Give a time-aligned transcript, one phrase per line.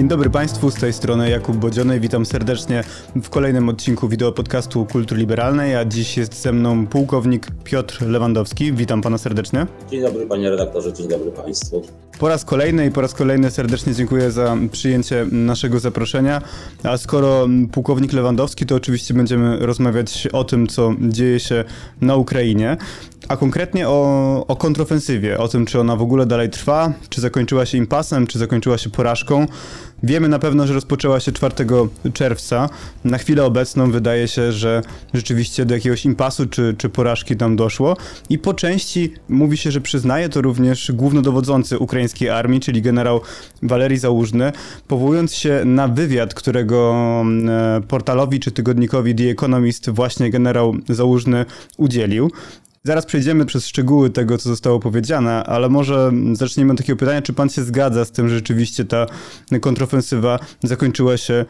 [0.00, 2.00] Dzień dobry Państwu, z tej strony Jakub Bodziony.
[2.00, 2.84] Witam serdecznie
[3.22, 8.72] w kolejnym odcinku wideo podcastu Kultury Liberalnej, a dziś jest ze mną pułkownik Piotr Lewandowski.
[8.72, 9.66] Witam Pana serdecznie.
[9.90, 11.82] Dzień dobry Panie redaktorze, dzień dobry Państwu.
[12.18, 16.42] Po raz kolejny i po raz kolejny serdecznie dziękuję za przyjęcie naszego zaproszenia.
[16.82, 21.64] A skoro pułkownik Lewandowski, to oczywiście będziemy rozmawiać o tym, co dzieje się
[22.00, 22.76] na Ukrainie
[23.30, 27.66] a konkretnie o, o kontrofensywie, o tym, czy ona w ogóle dalej trwa, czy zakończyła
[27.66, 29.46] się impasem, czy zakończyła się porażką.
[30.02, 31.54] Wiemy na pewno, że rozpoczęła się 4
[32.12, 32.68] czerwca.
[33.04, 34.82] Na chwilę obecną wydaje się, że
[35.14, 37.96] rzeczywiście do jakiegoś impasu czy, czy porażki tam doszło.
[38.30, 43.20] I po części mówi się, że przyznaje to również głównodowodzący ukraińskiej armii, czyli generał
[43.62, 44.52] Walerii Załużny,
[44.88, 46.94] powołując się na wywiad, którego
[47.48, 51.44] e, portalowi czy tygodnikowi The Economist właśnie generał Załużny
[51.76, 52.30] udzielił.
[52.84, 57.32] Zaraz przejdziemy przez szczegóły tego, co zostało powiedziane, ale może zaczniemy od takiego pytania, czy
[57.32, 59.06] pan się zgadza z tym, że rzeczywiście ta
[59.60, 61.44] kontrofensywa zakończyła się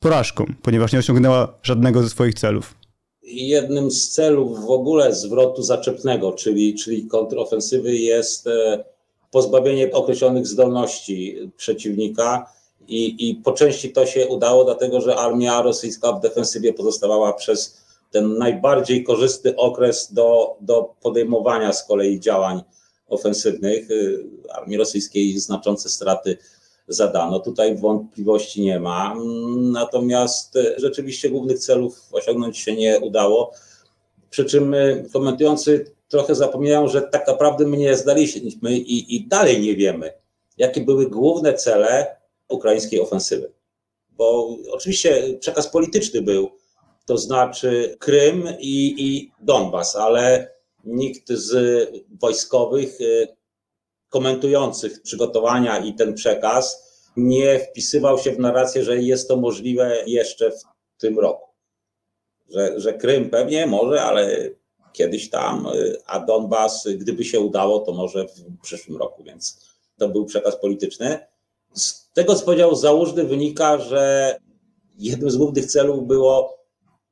[0.00, 2.74] porażką, ponieważ nie osiągnęła żadnego ze swoich celów?
[3.22, 8.84] Jednym z celów w ogóle zwrotu zaczepnego, czyli, czyli kontrofensywy jest e,
[9.30, 12.52] pozbawienie określonych zdolności przeciwnika
[12.88, 17.85] i, i po części to się udało, dlatego że armia rosyjska w defensywie pozostawała przez
[18.10, 22.62] ten najbardziej korzystny okres do, do podejmowania z kolei działań
[23.08, 23.90] ofensywnych.
[23.90, 26.38] Y, armii rosyjskiej znaczące straty
[26.88, 27.40] zadano.
[27.40, 29.14] Tutaj wątpliwości nie ma.
[29.56, 33.52] Natomiast y, rzeczywiście głównych celów osiągnąć się nie udało.
[34.30, 39.60] Przy czym y, komentujący trochę zapominają, że tak naprawdę my nie zdaliśmy i, i dalej
[39.60, 40.12] nie wiemy,
[40.58, 42.16] jakie były główne cele
[42.48, 43.52] ukraińskiej ofensywy.
[44.10, 46.50] Bo oczywiście przekaz polityczny był,
[47.06, 50.50] to znaczy Krym i, i Donbas, ale
[50.84, 51.88] nikt z
[52.20, 53.36] wojskowych y,
[54.08, 56.86] komentujących przygotowania i ten przekaz
[57.16, 60.62] nie wpisywał się w narrację, że jest to możliwe jeszcze w
[60.98, 61.46] tym roku.
[62.50, 64.50] Że, że Krym pewnie może, ale
[64.92, 69.66] kiedyś tam, y, a Donbas, gdyby się udało, to może w przyszłym roku, więc
[69.98, 71.18] to był przekaz polityczny.
[71.74, 74.36] Z tego, co powiedział Załużny, wynika, że
[74.98, 76.56] jednym z głównych celów było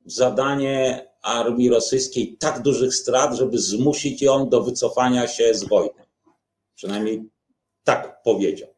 [0.05, 6.05] zadanie armii rosyjskiej tak dużych strat, żeby zmusić ją do wycofania się z wojny.
[6.75, 7.29] Przynajmniej
[7.83, 8.69] tak powiedział.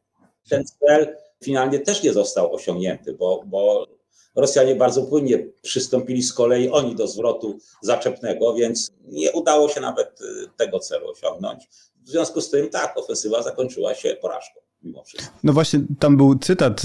[0.49, 3.87] Ten cel finalnie też nie został osiągnięty, bo, bo
[4.37, 10.21] Rosjanie bardzo płynnie przystąpili z kolei oni do zwrotu zaczepnego, więc nie udało się nawet
[10.21, 11.69] y, tego celu osiągnąć.
[12.03, 15.37] W związku z tym tak, ofensywa zakończyła się porażką mimo wszystko.
[15.43, 16.81] No właśnie, tam był cytat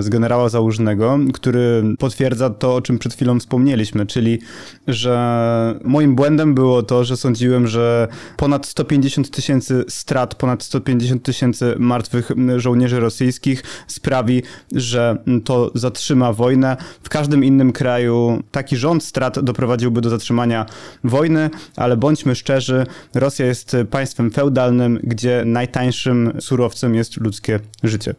[0.00, 4.38] z generała Załużnego, który potwierdza to, o czym przed chwilą wspomnieliśmy, czyli,
[4.86, 11.74] że moim błędem było to, że sądziłem, że ponad 150 tysięcy strat, ponad 150 tysięcy
[11.78, 16.76] martwych żołnierzy rosyjskich sprawi, że to zatrzyma wojnę.
[17.02, 20.66] W każdym innym kraju taki rząd strat doprowadziłby do zatrzymania
[21.04, 28.14] wojny, ale bądźmy szczerzy, Rosja jest państwem feudalnym, gdzie najtańszym surowcem jest ludzkie życie.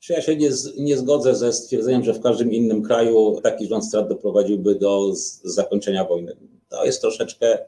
[0.00, 3.86] Czy ja się nie, nie zgodzę ze stwierdzeniem, że w każdym innym kraju taki rząd
[3.86, 5.12] strat doprowadziłby do
[5.44, 6.36] zakończenia wojny?
[6.68, 7.58] To jest troszeczkę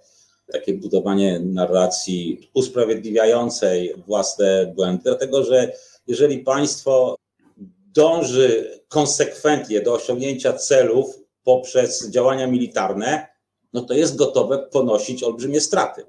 [0.52, 5.72] takie budowanie narracji usprawiedliwiającej własne błędy, dlatego że
[6.06, 7.16] jeżeli państwo
[7.94, 13.26] dąży konsekwentnie do osiągnięcia celów poprzez działania militarne,
[13.72, 16.04] no to jest gotowe ponosić olbrzymie straty.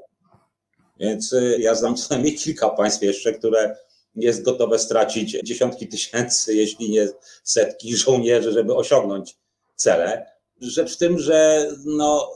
[1.00, 3.76] Więc y, ja znam co najmniej kilka państw jeszcze, które
[4.16, 7.08] jest gotowe stracić dziesiątki tysięcy, jeśli nie
[7.44, 9.38] setki żołnierzy, żeby osiągnąć
[9.76, 10.26] cele.
[10.62, 12.32] Rzecz w tym, że no,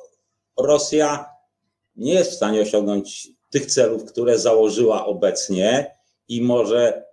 [0.58, 1.26] Rosja
[1.96, 5.96] nie jest w stanie osiągnąć tych celów, które założyła obecnie
[6.28, 7.06] i może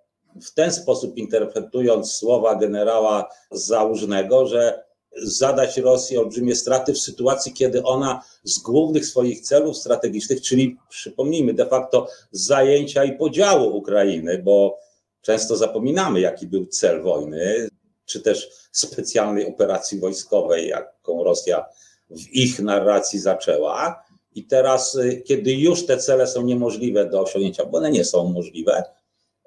[0.43, 4.85] w ten sposób interpretując słowa generała Załużnego, że
[5.23, 11.55] zadać Rosji olbrzymie straty w sytuacji, kiedy ona z głównych swoich celów strategicznych, czyli przypomnijmy
[11.55, 14.79] de facto zajęcia i podziału Ukrainy, bo
[15.23, 17.69] często zapominamy, jaki był cel wojny,
[18.05, 21.67] czy też specjalnej operacji wojskowej, jaką Rosja
[22.11, 24.05] w ich narracji zaczęła.
[24.35, 28.25] I teraz, y, kiedy już te cele są niemożliwe do osiągnięcia, bo one nie są
[28.29, 28.85] możliwe,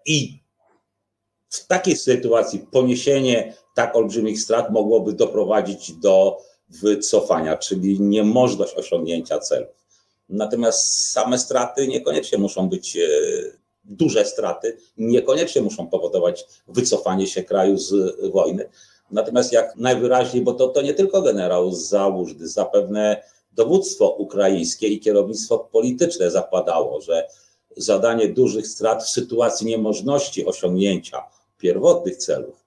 [0.05, 0.39] i
[1.49, 6.37] w takiej sytuacji poniesienie tak olbrzymich strat mogłoby doprowadzić do
[6.69, 9.85] wycofania, czyli niemożność osiągnięcia celów.
[10.29, 13.09] Natomiast same straty niekoniecznie muszą być e,
[13.83, 17.91] duże straty, niekoniecznie muszą powodować wycofanie się kraju z
[18.31, 18.69] wojny.
[19.11, 25.59] Natomiast jak najwyraźniej, bo to, to nie tylko generał Załużny, zapewne dowództwo ukraińskie i kierownictwo
[25.59, 27.27] polityczne zakładało, że
[27.77, 31.23] zadanie dużych strat w sytuacji niemożności osiągnięcia
[31.57, 32.66] pierwotnych celów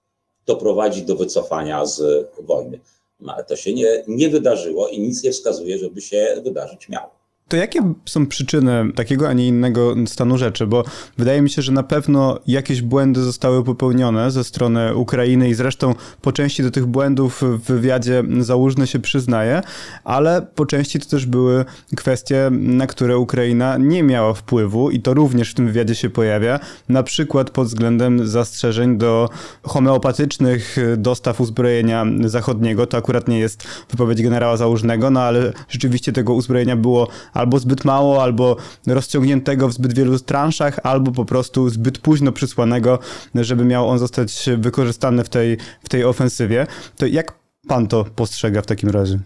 [0.54, 2.80] doprowadzi do wycofania z wojny.
[3.20, 7.19] No, ale to się nie, nie wydarzyło i nic nie wskazuje, żeby się wydarzyć miało.
[7.50, 10.66] To jakie są przyczyny takiego, a nie innego stanu rzeczy?
[10.66, 10.84] Bo
[11.18, 15.94] wydaje mi się, że na pewno jakieś błędy zostały popełnione ze strony Ukrainy i zresztą
[16.20, 19.62] po części do tych błędów w wywiadzie Załużny się przyznaje,
[20.04, 21.64] ale po części to też były
[21.96, 26.60] kwestie, na które Ukraina nie miała wpływu i to również w tym wywiadzie się pojawia,
[26.88, 29.28] na przykład pod względem zastrzeżeń do
[29.62, 32.86] homeopatycznych dostaw uzbrojenia zachodniego.
[32.86, 37.08] To akurat nie jest wypowiedź generała Załużnego, no ale rzeczywiście tego uzbrojenia było
[37.40, 38.56] albo zbyt mało, albo
[38.86, 42.98] rozciągniętego w zbyt wielu transzach, albo po prostu zbyt późno przysłanego,
[43.34, 46.66] żeby miał on zostać wykorzystany w tej, w tej ofensywie.
[46.96, 47.38] To jak
[47.68, 49.20] pan to postrzega w takim razie?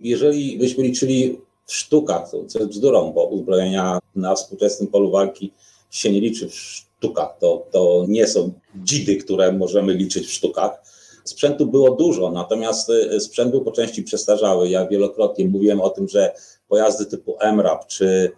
[0.00, 5.52] Jeżeli byśmy liczyli w sztukach, co jest bzdurą, bo uzbrojenia na współczesnym polu walki
[5.90, 7.38] się nie liczy w sztukach.
[7.40, 10.82] To, to nie są dzidy, które możemy liczyć w sztukach.
[11.24, 14.68] Sprzętu było dużo, natomiast y, sprzęt był po części przestarzały.
[14.68, 16.34] Ja wielokrotnie mówiłem o tym, że
[16.68, 18.32] pojazdy typu MRAP, czy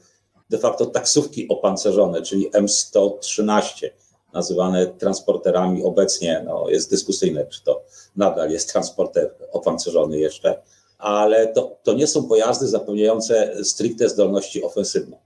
[0.50, 3.90] de facto taksówki opancerzone, czyli M113,
[4.32, 7.82] nazywane transporterami obecnie, no, jest dyskusyjne, czy to
[8.16, 10.62] nadal jest transporter opancerzony jeszcze,
[10.98, 15.16] ale to, to nie są pojazdy zapewniające stricte zdolności ofensywne.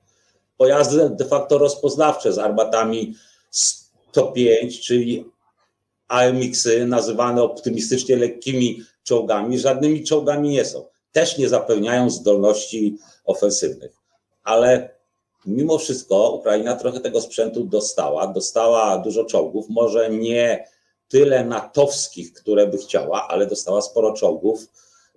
[0.56, 3.14] Pojazdy de facto rozpoznawcze z armatami
[3.50, 5.24] 105, czyli
[6.08, 13.96] AMX-y nazywane optymistycznie lekkimi czołgami, żadnymi czołgami nie są też nie zapewniają zdolności ofensywnych.
[14.44, 14.90] Ale
[15.46, 18.26] mimo wszystko Ukraina trochę tego sprzętu dostała.
[18.26, 20.66] Dostała dużo czołgów, może nie
[21.08, 24.68] tyle natowskich, które by chciała, ale dostała sporo czołgów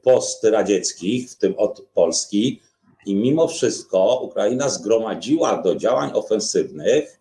[0.03, 2.62] postradzieckich, w tym od Polski.
[3.06, 7.19] I mimo wszystko Ukraina zgromadziła do działań ofensywnych,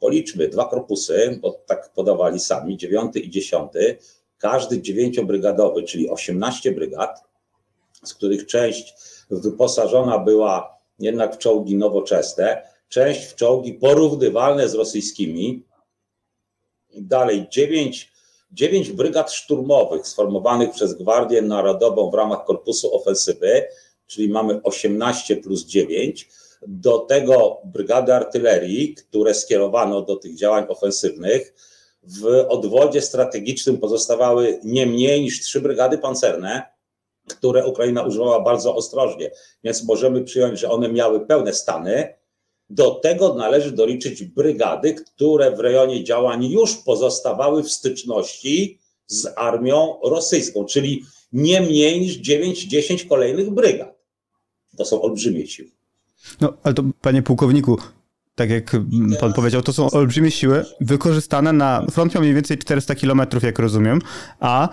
[0.00, 3.98] policzmy, dwa korpusy, bo tak podawali sami, dziewiąty i dziesiąty,
[4.38, 7.27] każdy dziewięciobrygadowy, czyli 18 brygad,
[8.08, 8.94] z których część
[9.30, 15.64] wyposażona była jednak w czołgi nowoczesne, część w czołgi porównywalne z rosyjskimi.
[16.94, 18.12] Dalej, dziewięć,
[18.52, 23.64] dziewięć brygad szturmowych sformowanych przez Gwardię Narodową w ramach korpusu ofensywy,
[24.06, 26.28] czyli mamy 18 plus 9.
[26.66, 31.54] Do tego brygady artylerii, które skierowano do tych działań ofensywnych.
[32.02, 36.77] W odwodzie strategicznym pozostawały nie mniej niż trzy brygady pancerne,
[37.28, 39.30] które Ukraina używała bardzo ostrożnie,
[39.64, 42.14] więc możemy przyjąć, że one miały pełne stany.
[42.70, 50.00] Do tego należy doliczyć brygady, które w rejonie działań już pozostawały w styczności z armią
[50.04, 53.98] rosyjską, czyli nie mniej niż 9-10 kolejnych brygad.
[54.76, 55.70] To są olbrzymie siły.
[56.40, 57.78] No, ale to panie pułkowniku,
[58.34, 58.76] tak jak
[59.20, 63.58] pan powiedział, to są olbrzymie siły wykorzystane na front miał mniej więcej 400 kilometrów, jak
[63.58, 63.98] rozumiem,
[64.40, 64.68] a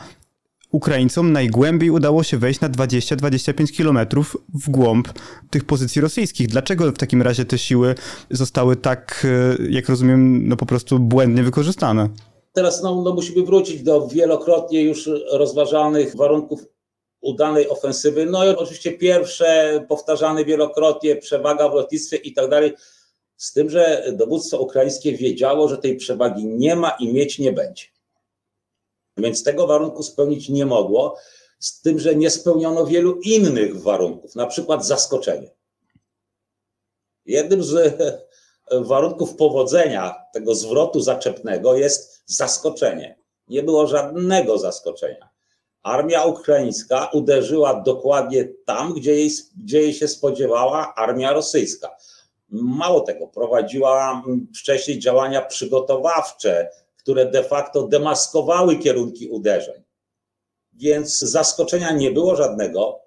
[0.75, 5.07] Ukraińcom najgłębiej udało się wejść na 20-25 kilometrów w głąb
[5.49, 6.47] tych pozycji rosyjskich.
[6.47, 7.95] Dlaczego w takim razie te siły
[8.31, 9.27] zostały tak,
[9.59, 12.09] e, jak rozumiem, no po prostu błędnie wykorzystane?
[12.53, 16.65] Teraz no, no musimy wrócić do wielokrotnie już rozważanych warunków
[17.21, 18.25] udanej ofensywy.
[18.25, 22.73] No i oczywiście pierwsze, powtarzane wielokrotnie, przewaga w lotnictwie i tak dalej.
[23.37, 27.94] Z tym, że dowództwo ukraińskie wiedziało, że tej przewagi nie ma i mieć nie będzie.
[29.17, 31.17] Więc tego warunku spełnić nie mogło,
[31.59, 35.51] z tym, że nie spełniono wielu innych warunków, na przykład zaskoczenie.
[37.25, 37.97] Jednym z
[38.71, 43.17] warunków powodzenia tego zwrotu zaczepnego jest zaskoczenie.
[43.47, 45.29] Nie było żadnego zaskoczenia.
[45.83, 49.31] Armia ukraińska uderzyła dokładnie tam, gdzie jej,
[49.63, 51.95] gdzie jej się spodziewała armia rosyjska.
[52.49, 54.23] Mało tego, prowadziła
[54.55, 56.69] wcześniej działania przygotowawcze,
[57.05, 59.83] które de facto demaskowały kierunki uderzeń.
[60.73, 62.99] Więc zaskoczenia nie było żadnego,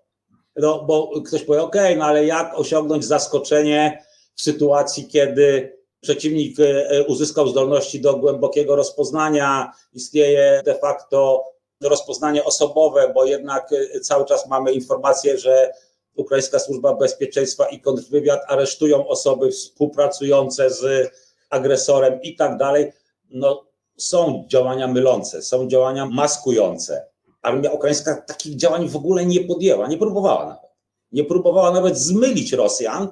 [0.57, 7.05] no, bo ktoś powie, OK, no ale jak osiągnąć zaskoczenie w sytuacji, kiedy przeciwnik e,
[7.05, 11.45] uzyskał zdolności do głębokiego rozpoznania, istnieje de facto
[11.83, 15.73] rozpoznanie osobowe, bo jednak e, cały czas mamy informację, że
[16.15, 21.11] Ukraińska Służba Bezpieczeństwa i kontrwywiad aresztują osoby współpracujące z
[21.51, 22.93] agresorem i tak dalej.
[23.31, 23.68] No,
[23.99, 27.07] są działania mylące, są działania maskujące.
[27.43, 30.71] Armia ukraińska takich działań w ogóle nie podjęła, nie próbowała nawet.
[31.13, 33.09] Nie próbowała nawet zmylić Rosjan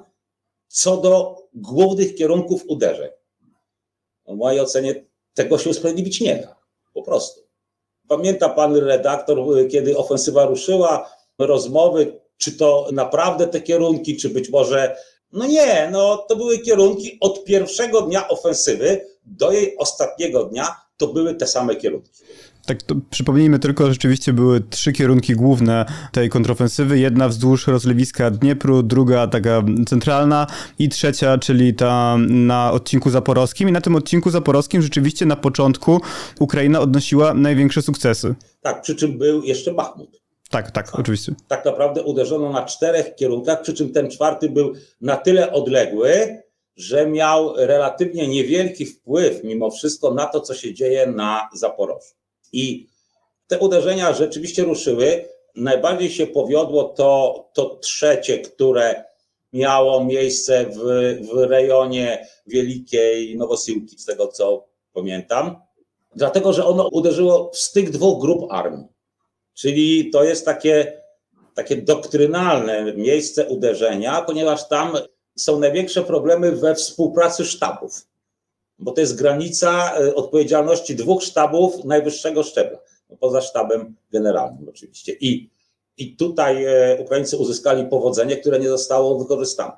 [0.67, 3.09] co do głównych kierunków uderzeń.
[4.27, 6.55] W mojej ocenie tego się usprawiedliwić nie da.
[6.93, 7.41] Po prostu.
[8.07, 9.37] Pamięta pan redaktor,
[9.71, 14.97] kiedy ofensywa ruszyła, rozmowy, czy to naprawdę te kierunki, czy być może.
[15.33, 21.07] No nie, no to były kierunki od pierwszego dnia ofensywy do jej ostatniego dnia to
[21.07, 22.11] były te same kierunki.
[22.65, 26.99] Tak, to przypomnijmy tylko, rzeczywiście były trzy kierunki główne tej kontrofensywy.
[26.99, 30.47] Jedna wzdłuż rozlewiska Dniepru, druga taka centralna
[30.79, 33.69] i trzecia, czyli ta na odcinku zaporowskim.
[33.69, 36.01] I na tym odcinku zaporowskim rzeczywiście na początku
[36.39, 38.35] Ukraina odnosiła największe sukcesy.
[38.61, 40.26] Tak, przy czym był jeszcze Bachmut.
[40.49, 41.35] Tak, tak, tak, oczywiście.
[41.47, 46.41] Tak naprawdę uderzono na czterech kierunkach, przy czym ten czwarty był na tyle odległy,
[46.75, 52.13] że miał relatywnie niewielki wpływ mimo wszystko na to, co się dzieje na Zaporożu.
[52.53, 52.87] I
[53.47, 55.25] te uderzenia rzeczywiście ruszyły.
[55.55, 59.03] Najbardziej się powiodło to, to trzecie, które
[59.53, 60.77] miało miejsce w,
[61.33, 65.55] w rejonie Wielkiej Nowosiłki, z tego co pamiętam,
[66.15, 68.96] dlatego że ono uderzyło w styk dwóch grup armii.
[69.57, 71.01] Czyli to jest takie,
[71.53, 74.97] takie doktrynalne miejsce uderzenia, ponieważ tam
[75.35, 78.07] są największe problemy we współpracy sztabów,
[78.79, 85.13] bo to jest granica e, odpowiedzialności dwóch sztabów najwyższego szczebla, no poza sztabem generalnym oczywiście.
[85.19, 85.49] I,
[85.97, 89.77] i tutaj e, Ukraińcy uzyskali powodzenie, które nie zostało wykorzystane.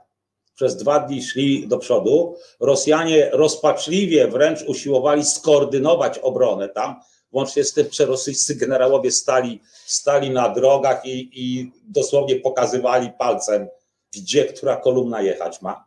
[0.56, 2.36] Przez dwa dni szli do przodu.
[2.60, 6.96] Rosjanie rozpaczliwie wręcz usiłowali skoordynować obronę tam,
[7.32, 13.68] Łącznie z tym, że rosyjscy generałowie stali, stali na drogach i, i dosłownie pokazywali palcem,
[14.16, 15.86] gdzie która kolumna jechać ma.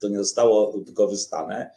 [0.00, 1.70] To nie zostało wykorzystane.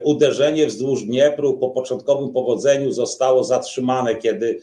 [0.00, 4.60] Uderzenie wzdłuż Dniepru po początkowym powodzeniu zostało zatrzymane, kiedy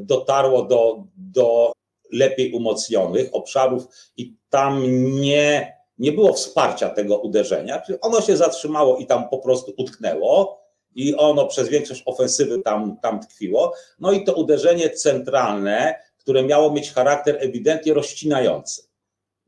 [0.00, 1.72] dotarło do, do
[2.12, 3.86] lepiej umocnionych obszarów
[4.16, 4.82] i tam
[5.20, 7.82] nie, nie było wsparcia tego uderzenia.
[8.00, 10.63] Ono się zatrzymało i tam po prostu utknęło
[10.94, 13.72] i ono przez większość ofensywy tam, tam tkwiło.
[14.00, 18.82] No i to uderzenie centralne, które miało mieć charakter ewidentnie rozcinający.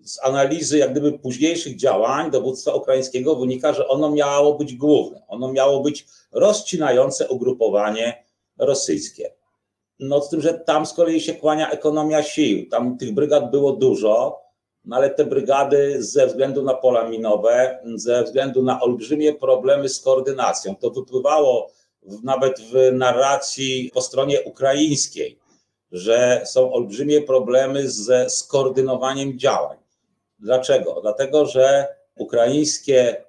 [0.04, 5.52] Z analizy jak gdyby późniejszych działań dowództwa ukraińskiego wynika, że ono miało być główne, ono
[5.52, 8.24] miało być rozcinające ugrupowanie
[8.58, 9.30] rosyjskie.
[9.98, 13.72] No z tym, że tam z kolei się kłania ekonomia sił, tam tych brygad było
[13.72, 14.45] dużo,
[14.86, 20.00] no ale te brygady ze względu na pola minowe, ze względu na olbrzymie problemy z
[20.00, 21.70] koordynacją, to wypływało
[22.02, 25.38] w, nawet w narracji po stronie ukraińskiej,
[25.92, 29.78] że są olbrzymie problemy ze skoordynowaniem działań.
[30.38, 30.98] Dlaczego?
[31.02, 33.24] Dlatego, że ukraińskie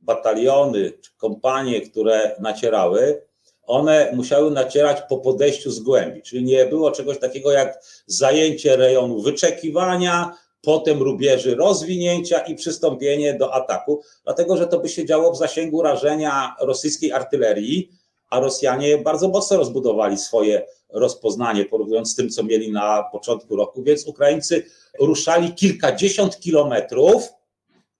[0.00, 3.22] bataliony czy kompanie, które nacierały,
[3.62, 9.22] one musiały nacierać po podejściu z głębi, czyli nie było czegoś takiego jak zajęcie rejonu
[9.22, 15.38] wyczekiwania, potem rubieży rozwinięcia i przystąpienie do ataku, dlatego że to by się działo w
[15.38, 17.90] zasięgu rażenia rosyjskiej artylerii,
[18.30, 23.82] a Rosjanie bardzo mocno rozbudowali swoje rozpoznanie, porównując z tym, co mieli na początku roku,
[23.82, 24.64] więc Ukraińcy
[25.00, 27.28] ruszali kilkadziesiąt kilometrów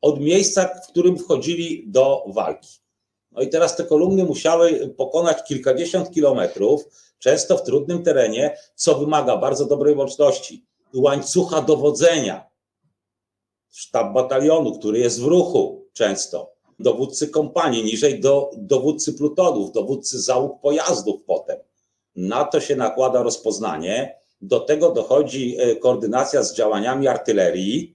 [0.01, 2.69] od miejsca, w którym wchodzili do walki.
[3.33, 6.85] No i teraz te kolumny musiały pokonać kilkadziesiąt kilometrów,
[7.19, 10.65] często w trudnym terenie, co wymaga bardzo dobrej łączności,
[10.95, 12.52] łańcucha dowodzenia,
[13.73, 20.61] sztab batalionu, który jest w ruchu często, dowódcy kompanii, niżej do dowódcy plutonów, dowódcy załóg
[20.61, 21.59] pojazdów potem.
[22.17, 27.95] Na to się nakłada rozpoznanie, do tego dochodzi e, koordynacja z działaniami artylerii.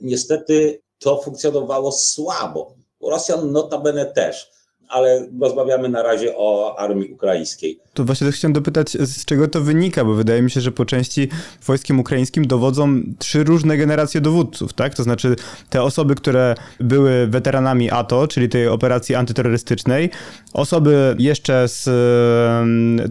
[0.00, 2.74] Niestety to funkcjonowało słabo.
[3.02, 4.50] Rosjan notabene też
[4.94, 7.78] ale rozmawiamy na razie o armii ukraińskiej.
[7.94, 11.28] To właśnie chciałem dopytać, z czego to wynika, bo wydaje mi się, że po części
[11.66, 14.94] wojskiem ukraińskim dowodzą trzy różne generacje dowódców, tak?
[14.94, 15.36] To znaczy
[15.70, 20.10] te osoby, które były weteranami ATO, czyli tej operacji antyterrorystycznej,
[20.52, 21.84] osoby jeszcze z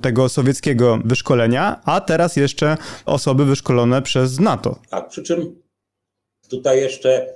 [0.02, 4.80] tego sowieckiego wyszkolenia, a teraz jeszcze osoby wyszkolone przez NATO.
[4.90, 5.56] Tak, przy czym
[6.50, 7.28] tutaj jeszcze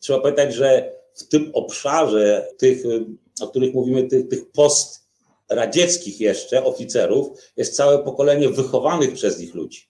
[0.00, 2.82] trzeba pamiętać, że w tym obszarze tych
[3.40, 9.88] o których mówimy, tych, tych postradzieckich jeszcze oficerów, jest całe pokolenie wychowanych przez nich ludzi,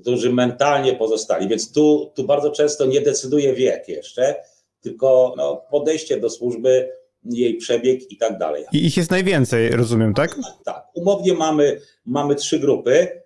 [0.00, 1.48] którzy mentalnie pozostali.
[1.48, 4.34] Więc tu, tu bardzo często nie decyduje wiek jeszcze,
[4.80, 6.88] tylko no, podejście do służby,
[7.30, 8.64] jej przebieg i tak dalej.
[8.72, 10.34] I ich jest najwięcej, rozumiem, tak?
[10.34, 10.86] Tak, tak.
[10.94, 13.22] Umownie mamy, mamy trzy grupy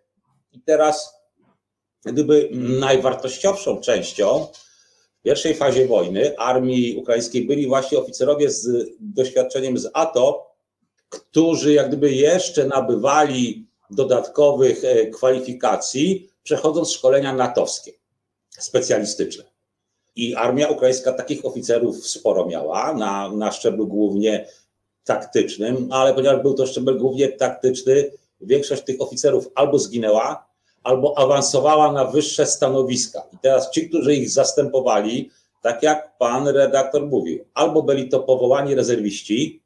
[0.53, 1.21] i teraz
[2.05, 4.47] gdyby najwartościowszą częścią
[5.21, 10.51] w pierwszej fazie wojny armii ukraińskiej byli właśnie oficerowie z doświadczeniem z ATO,
[11.09, 17.93] którzy jak gdyby jeszcze nabywali dodatkowych e, kwalifikacji, przechodząc szkolenia natowskie,
[18.51, 19.45] specjalistyczne.
[20.17, 24.47] I armia ukraińska takich oficerów sporo miała, na, na szczeblu głównie
[25.05, 28.11] taktycznym, ale ponieważ był to szczebel głównie taktyczny,
[28.41, 30.50] większość tych oficerów albo zginęła,
[30.83, 33.23] albo awansowała na wyższe stanowiska.
[33.33, 35.31] I teraz ci, którzy ich zastępowali,
[35.63, 39.63] tak jak pan redaktor mówił, albo byli to powołani rezerwiści,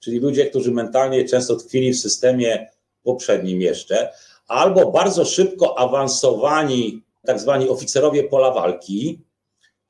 [0.00, 2.70] czyli ludzie, którzy mentalnie często tkwili w systemie
[3.02, 4.12] poprzednim jeszcze,
[4.48, 9.20] albo bardzo szybko awansowani tak zwani oficerowie pola walki,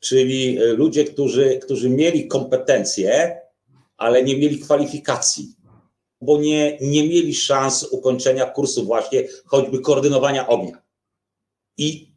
[0.01, 3.41] czyli ludzie, którzy, którzy mieli kompetencje,
[3.97, 5.55] ale nie mieli kwalifikacji,
[6.21, 10.83] bo nie, nie mieli szans ukończenia kursu właśnie choćby koordynowania ognia.
[11.77, 12.11] I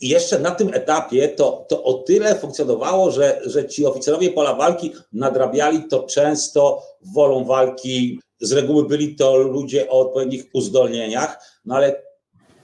[0.00, 4.92] jeszcze na tym etapie to, to o tyle funkcjonowało, że, że ci oficerowie pola walki
[5.12, 6.82] nadrabiali to często
[7.14, 8.20] wolą walki.
[8.40, 12.02] Z reguły byli to ludzie o odpowiednich uzdolnieniach, no ale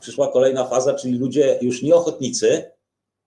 [0.01, 2.71] przyszła kolejna faza, czyli ludzie już nie ochotnicy,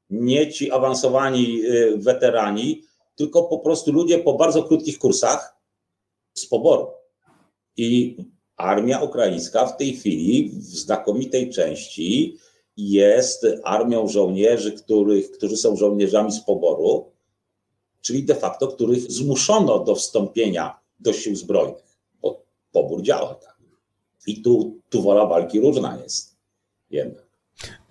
[0.09, 2.83] nie ci awansowani y, weterani,
[3.15, 5.57] tylko po prostu ludzie po bardzo krótkich kursach
[6.33, 6.87] z poboru.
[7.77, 8.17] I
[8.57, 12.37] armia ukraińska w tej chwili w znakomitej części
[12.77, 17.11] jest armią żołnierzy, których, którzy są żołnierzami z poboru,
[18.01, 23.57] czyli de facto których zmuszono do wstąpienia do sił zbrojnych, bo pobór działa tak.
[24.27, 26.35] I tu, tu wola walki różna jest
[26.89, 27.27] jednak.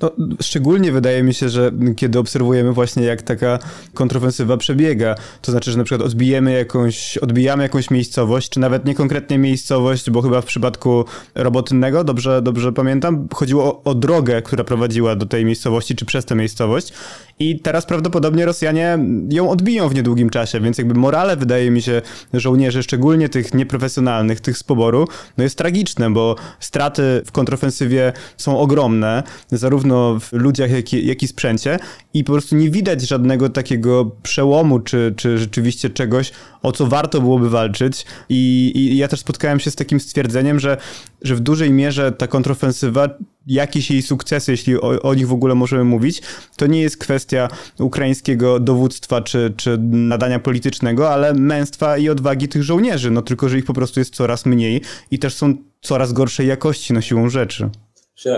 [0.00, 0.10] No,
[0.40, 3.58] szczególnie wydaje mi się, że kiedy obserwujemy właśnie jak taka
[3.94, 8.94] kontrofensywa przebiega, to znaczy, że na przykład odbijemy jakąś, odbijamy jakąś miejscowość, czy nawet nie
[8.94, 14.64] konkretnie miejscowość, bo chyba w przypadku robotynnego, dobrze, dobrze pamiętam, chodziło o, o drogę, która
[14.64, 16.92] prowadziła do tej miejscowości, czy przez tę miejscowość.
[17.38, 18.98] I teraz prawdopodobnie Rosjanie
[19.30, 24.40] ją odbiją w niedługim czasie, więc jakby morale wydaje mi się żołnierzy, szczególnie tych nieprofesjonalnych,
[24.40, 29.22] tych z poboru, no jest tragiczne, bo straty w kontrofensywie są ogromne,
[29.52, 29.85] zarówno
[30.20, 31.78] w ludziach, jak i, jak i sprzęcie
[32.14, 37.20] i po prostu nie widać żadnego takiego przełomu, czy, czy rzeczywiście czegoś, o co warto
[37.20, 40.76] byłoby walczyć I, i ja też spotkałem się z takim stwierdzeniem, że,
[41.22, 43.08] że w dużej mierze ta kontrofensywa
[43.46, 46.22] jakieś jej sukcesy, jeśli o, o, nich w ogóle możemy mówić,
[46.56, 52.62] to nie jest kwestia ukraińskiego dowództwa czy, czy nadania politycznego, ale męstwa i odwagi tych
[52.62, 56.48] żołnierzy, no tylko, że ich po prostu jest coraz mniej i też są coraz gorszej
[56.48, 57.70] jakości, no siłą rzeczy.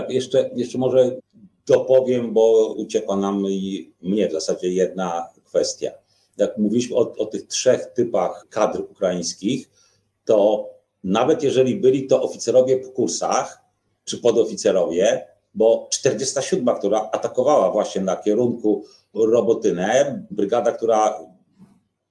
[0.09, 1.11] Jeszcze, jeszcze może
[1.69, 5.91] dopowiem, bo uciekła nam i mnie w zasadzie jedna kwestia.
[6.37, 9.69] Jak mówiliśmy o, o tych trzech typach kadr ukraińskich,
[10.25, 10.69] to
[11.03, 13.61] nawet jeżeli byli to oficerowie po kursach,
[14.05, 21.19] czy podoficerowie, bo 47, która atakowała właśnie na kierunku Robotynę, brygada, która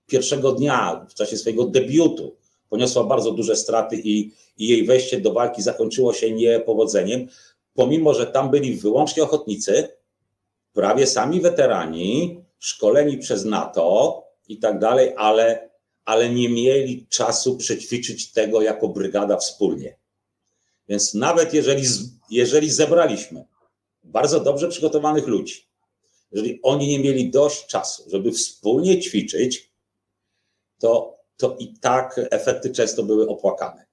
[0.06, 2.36] pierwszego dnia w czasie swojego debiutu
[2.68, 7.28] poniosła bardzo duże straty i, i jej wejście do walki zakończyło się niepowodzeniem,
[7.78, 9.88] pomimo że tam byli wyłącznie ochotnicy,
[10.72, 15.70] prawie sami weterani, szkoleni przez NATO i tak dalej, ale,
[16.04, 19.96] ale nie mieli czasu przećwiczyć tego jako brygada wspólnie.
[20.88, 21.82] Więc nawet jeżeli,
[22.30, 23.44] jeżeli zebraliśmy
[24.04, 25.68] bardzo dobrze przygotowanych ludzi,
[26.32, 29.70] jeżeli oni nie mieli dość czasu, żeby wspólnie ćwiczyć,
[30.78, 33.86] to, to i tak efekty często były opłakane.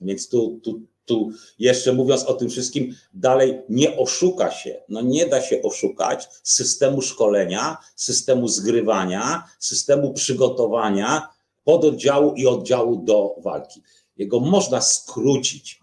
[0.00, 5.26] Więc tu, tu, tu jeszcze mówiąc o tym wszystkim, dalej nie oszuka się, no nie
[5.26, 11.28] da się oszukać systemu szkolenia, systemu zgrywania, systemu przygotowania
[11.64, 13.82] pododdziału i oddziału do walki.
[14.16, 15.80] Jego można skrócić,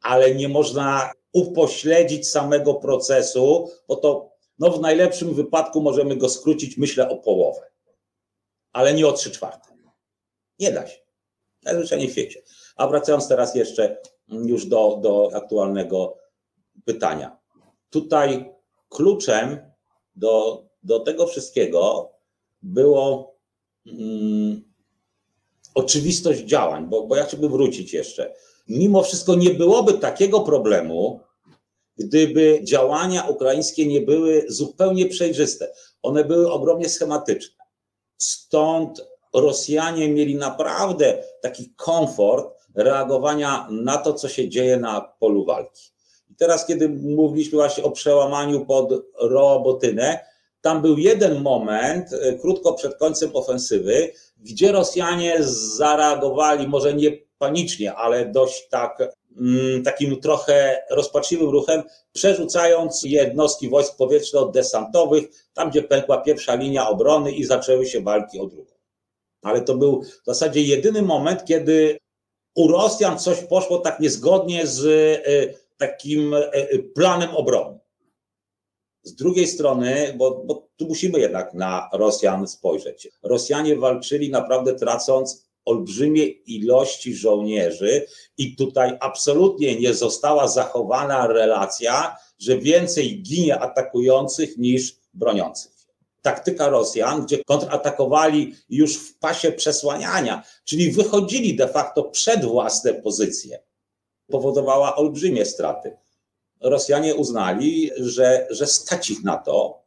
[0.00, 6.76] ale nie można upośledzić samego procesu, bo to no w najlepszym wypadku możemy go skrócić,
[6.76, 7.70] myślę, o połowę,
[8.72, 9.74] ale nie o trzy czwarte.
[10.58, 10.98] Nie da się.
[11.62, 12.42] Najzwyczajniej w świecie.
[12.76, 14.02] A wracając teraz jeszcze
[14.46, 16.16] już do, do aktualnego
[16.84, 17.36] pytania.
[17.90, 18.52] Tutaj
[18.88, 19.58] kluczem
[20.16, 22.10] do, do tego wszystkiego
[22.62, 23.34] było
[23.86, 24.64] mm,
[25.74, 28.34] oczywistość działań, bo, bo ja chciałbym wrócić jeszcze
[28.68, 31.20] mimo wszystko nie byłoby takiego problemu,
[31.96, 35.72] gdyby działania ukraińskie nie były zupełnie przejrzyste.
[36.02, 37.64] One były ogromnie schematyczne.
[38.18, 45.82] Stąd Rosjanie mieli naprawdę taki komfort reagowania na to, co się dzieje na polu walki.
[46.30, 50.18] I teraz, kiedy mówiliśmy właśnie o przełamaniu pod Robotynę,
[50.60, 55.36] tam był jeden moment, e, krótko przed końcem ofensywy, gdzie Rosjanie
[55.76, 59.02] zareagowali może nie panicznie, ale dość tak
[59.40, 61.82] mm, takim trochę rozpaczliwym ruchem,
[62.12, 68.46] przerzucając jednostki wojsk powietrzno-desantowych tam, gdzie pękła pierwsza linia obrony i zaczęły się walki o
[68.46, 68.72] drugą.
[69.42, 71.98] Ale to był w zasadzie jedyny moment, kiedy
[72.54, 76.42] u Rosjan coś poszło tak niezgodnie z e, takim e,
[76.94, 77.78] planem obrony.
[79.02, 83.08] Z drugiej strony, bo, bo tu musimy jednak na Rosjan spojrzeć.
[83.22, 88.06] Rosjanie walczyli naprawdę tracąc olbrzymie ilości żołnierzy
[88.38, 95.73] i tutaj absolutnie nie została zachowana relacja, że więcej ginie atakujących niż broniących.
[96.24, 103.62] Taktyka Rosjan, gdzie kontratakowali już w pasie przesłaniania, czyli wychodzili de facto przed własne pozycje
[104.30, 105.96] powodowała olbrzymie straty.
[106.60, 109.84] Rosjanie uznali, że, że stać ich na to,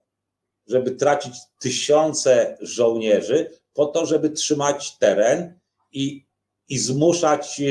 [0.67, 5.59] żeby tracić tysiące żołnierzy po to, żeby trzymać teren
[5.91, 6.25] i,
[6.69, 7.63] i zmuszać e,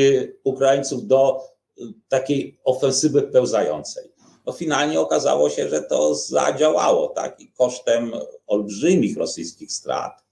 [0.44, 4.15] Ukraińców do e, takiej ofensywy pełzającej.
[4.46, 7.40] No finalnie okazało się, że to zadziałało, tak?
[7.40, 8.12] I kosztem
[8.46, 10.26] olbrzymich rosyjskich strat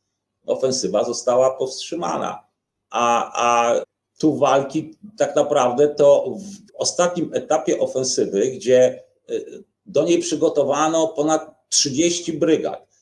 [0.47, 2.47] ofensywa została powstrzymana.
[2.91, 3.75] A, a
[4.19, 11.69] tu walki tak naprawdę to w ostatnim etapie ofensywy, gdzie y, do niej przygotowano ponad
[11.69, 12.95] 30 brygad,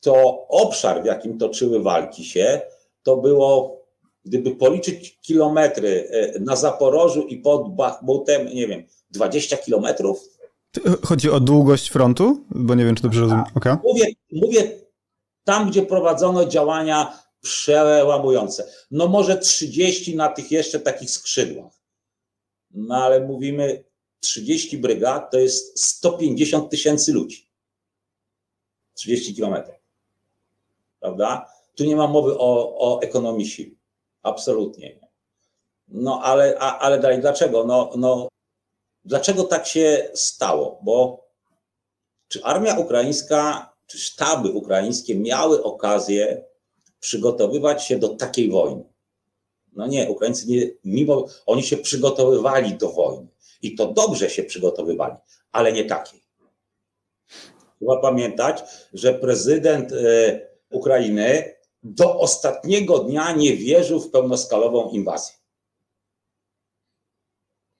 [0.00, 2.60] to obszar, w jakim toczyły walki się,
[3.02, 3.80] to było,
[4.24, 5.88] gdyby policzyć kilometry
[6.36, 10.28] y, na Zaporożu i pod Bachmutem, nie wiem, 20 kilometrów.
[11.04, 12.44] Chodzi o długość frontu?
[12.50, 13.44] Bo nie wiem, czy dobrze rozumiem.
[13.54, 13.76] Okay.
[13.84, 14.78] Mówię, mówię
[15.44, 18.70] tam, gdzie prowadzono działania przełamujące.
[18.90, 21.72] No może 30 na tych jeszcze takich skrzydłach.
[22.70, 23.84] No ale mówimy
[24.20, 27.50] 30 brygad to jest 150 tysięcy ludzi.
[28.94, 29.76] 30 kilometrów.
[31.00, 31.46] Prawda?
[31.74, 33.76] Tu nie ma mowy o, o ekonomii sił.
[34.22, 35.08] Absolutnie nie.
[35.88, 37.64] No ale, a, ale dalej, dlaczego?
[37.64, 38.28] No, no,
[39.04, 40.80] dlaczego tak się stało?
[40.82, 41.24] Bo
[42.28, 46.44] czy armia ukraińska, czy sztaby ukraińskie miały okazję
[47.00, 48.84] przygotowywać się do takiej wojny.
[49.72, 53.26] No nie, Ukraińcy nie, mimo, oni się przygotowywali do wojny
[53.62, 55.16] i to dobrze się przygotowywali,
[55.52, 56.20] ale nie takiej.
[57.78, 59.96] Trzeba pamiętać, że prezydent e,
[60.70, 65.39] Ukrainy do ostatniego dnia nie wierzył w pełnoskalową inwazję.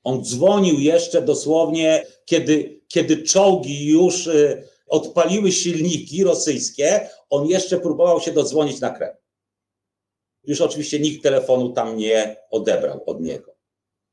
[0.04, 8.20] On dzwonił jeszcze dosłownie, kiedy, kiedy czołgi już e, odpaliły silniki rosyjskie, on jeszcze próbował
[8.20, 9.16] się dodzwonić na Kreml.
[10.44, 13.54] Już oczywiście nikt telefonu tam nie odebrał od niego.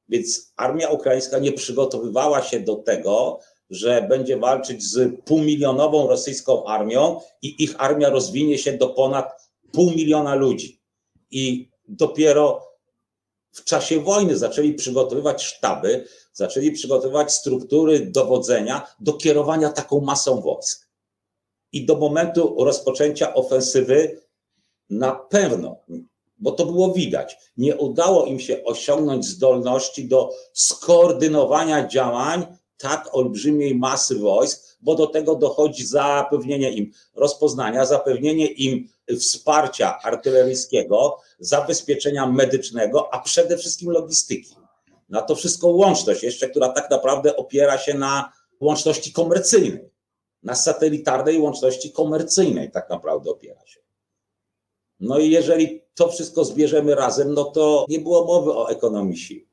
[0.10, 7.22] Więc armia ukraińska nie przygotowywała się do tego, że będzie walczyć z półmilionową rosyjską armią
[7.42, 10.82] i ich armia rozwinie się do ponad pół miliona ludzi.
[11.32, 12.67] I dopiero
[13.52, 20.88] w czasie wojny zaczęli przygotowywać sztaby, zaczęli przygotowywać struktury dowodzenia do kierowania taką masą wojsk.
[21.72, 24.22] I do momentu rozpoczęcia ofensywy
[24.90, 25.76] na pewno,
[26.38, 32.46] bo to było widać, nie udało im się osiągnąć zdolności do skoordynowania działań
[32.78, 38.90] tak olbrzymiej masy wojsk, bo do tego dochodzi zapewnienie im rozpoznania, zapewnienie im
[39.20, 44.56] wsparcia artyleryjskiego, zabezpieczenia medycznego, a przede wszystkim logistyki.
[45.10, 49.90] Na to wszystko łączność, jeszcze która tak naprawdę opiera się na łączności komercyjnej,
[50.44, 53.80] na satelitarnej łączności komercyjnej tak naprawdę opiera się.
[55.00, 59.48] No i jeżeli to wszystko zbierzemy razem, no to nie było mowy o ekonomii sił.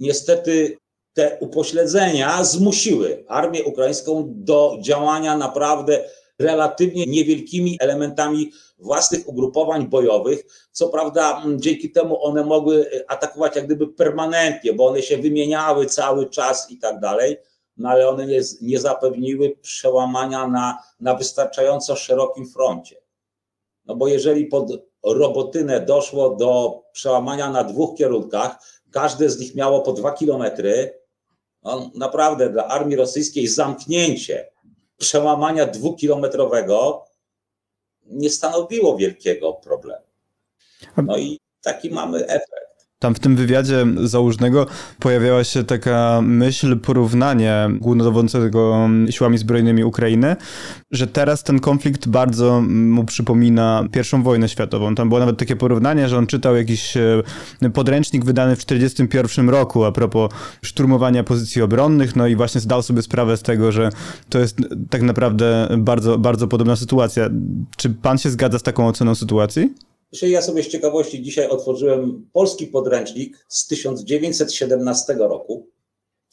[0.00, 0.78] Niestety
[1.12, 10.44] te upośledzenia zmusiły armię ukraińską do działania naprawdę relatywnie niewielkimi elementami własnych ugrupowań bojowych.
[10.72, 16.30] Co prawda, dzięki temu one mogły atakować jak gdyby permanentnie, bo one się wymieniały cały
[16.30, 17.36] czas i tak dalej,
[17.76, 22.96] no ale one nie, nie zapewniły przełamania na, na wystarczająco szerokim froncie.
[23.86, 28.58] No bo jeżeli pod Robotynę doszło do przełamania na dwóch kierunkach,
[28.90, 31.00] każde z nich miało po dwa kilometry,
[31.62, 34.50] no naprawdę dla armii rosyjskiej zamknięcie
[34.98, 37.04] przełamania dwukilometrowego
[38.06, 40.04] nie stanowiło wielkiego problemu.
[40.96, 42.67] No i taki mamy efekt.
[42.98, 44.66] Tam w tym wywiadzie założnego
[44.98, 50.36] pojawiała się taka myśl, porównanie głównodowodzącego siłami zbrojnymi Ukrainy,
[50.90, 54.94] że teraz ten konflikt bardzo mu przypomina pierwszą wojnę światową.
[54.94, 57.22] Tam było nawet takie porównanie, że on czytał jakiś e,
[57.74, 60.30] podręcznik wydany w 1941 roku a propos
[60.62, 63.90] szturmowania pozycji obronnych, no i właśnie zdał sobie sprawę z tego, że
[64.28, 64.58] to jest
[64.90, 67.28] tak naprawdę bardzo, bardzo podobna sytuacja.
[67.76, 69.74] Czy pan się zgadza z taką oceną sytuacji?
[70.12, 75.66] Ja sobie z ciekawości dzisiaj otworzyłem polski podręcznik z 1917 roku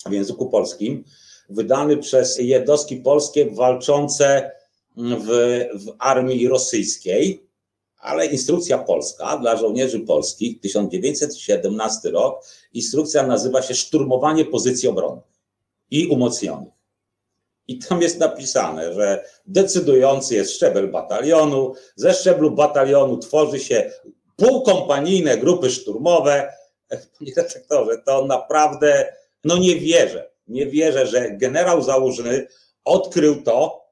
[0.05, 1.03] w języku polskim,
[1.49, 4.51] wydany przez jednostki polskie walczące
[4.97, 5.27] w,
[5.73, 7.47] w armii rosyjskiej,
[7.97, 12.45] ale instrukcja polska dla żołnierzy polskich, 1917 rok.
[12.73, 15.23] Instrukcja nazywa się Szturmowanie pozycji obronnych
[15.91, 16.73] i umocnionych.
[17.67, 21.73] I tam jest napisane, że decydujący jest szczebel batalionu.
[21.95, 23.91] Ze szczeblu batalionu tworzy się
[24.35, 26.53] półkompanijne grupy szturmowe.
[26.89, 30.29] Panie redaktorze, to naprawdę, no nie wierzę.
[30.47, 32.47] Nie wierzę, że generał Załużny
[32.83, 33.85] odkrył to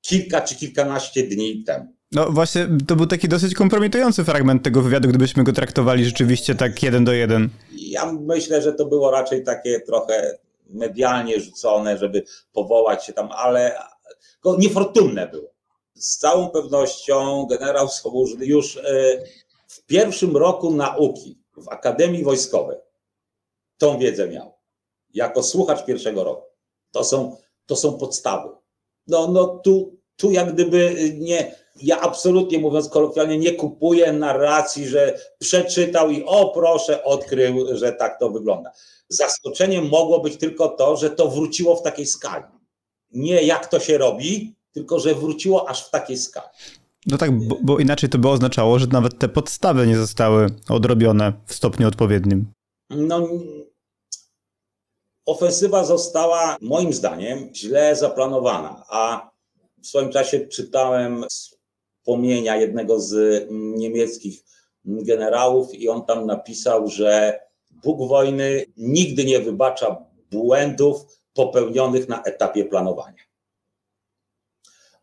[0.00, 1.94] kilka czy kilkanaście dni temu.
[2.12, 6.82] No właśnie, to był taki dosyć kompromitujący fragment tego wywiadu, gdybyśmy go traktowali rzeczywiście tak
[6.82, 7.48] jeden do jeden.
[7.72, 13.78] Ja myślę, że to było raczej takie trochę medialnie rzucone, żeby powołać się tam, ale
[14.58, 15.54] niefortunne było.
[15.94, 18.82] Z całą pewnością generał Sołużny już e,
[19.68, 22.78] w pierwszym roku nauki w Akademii Wojskowej
[23.78, 24.54] tą wiedzę miał.
[25.14, 26.46] Jako słuchacz pierwszego roku.
[26.90, 28.48] To są, to są podstawy.
[29.06, 35.18] No, no tu, tu jak gdyby nie, ja absolutnie mówiąc kolokwialnie nie kupuję narracji, że
[35.38, 38.72] przeczytał i o proszę odkrył, że tak to wygląda.
[39.08, 42.44] Zaskoczeniem mogło być tylko to, że to wróciło w takiej skali.
[43.12, 46.48] Nie jak to się robi, tylko że wróciło aż w takiej skali.
[47.06, 51.32] No tak, bo, bo, inaczej to by oznaczało, że nawet te podstawy nie zostały odrobione
[51.46, 52.52] w stopniu odpowiednim.
[52.90, 53.28] No,
[55.26, 59.30] ofensywa została moim zdaniem źle zaplanowana, a
[59.82, 61.24] w swoim czasie czytałem
[62.04, 64.44] wspomnienia jednego z niemieckich
[64.84, 67.40] generałów i on tam napisał, że
[67.70, 73.22] Bóg wojny nigdy nie wybacza błędów popełnionych na etapie planowania.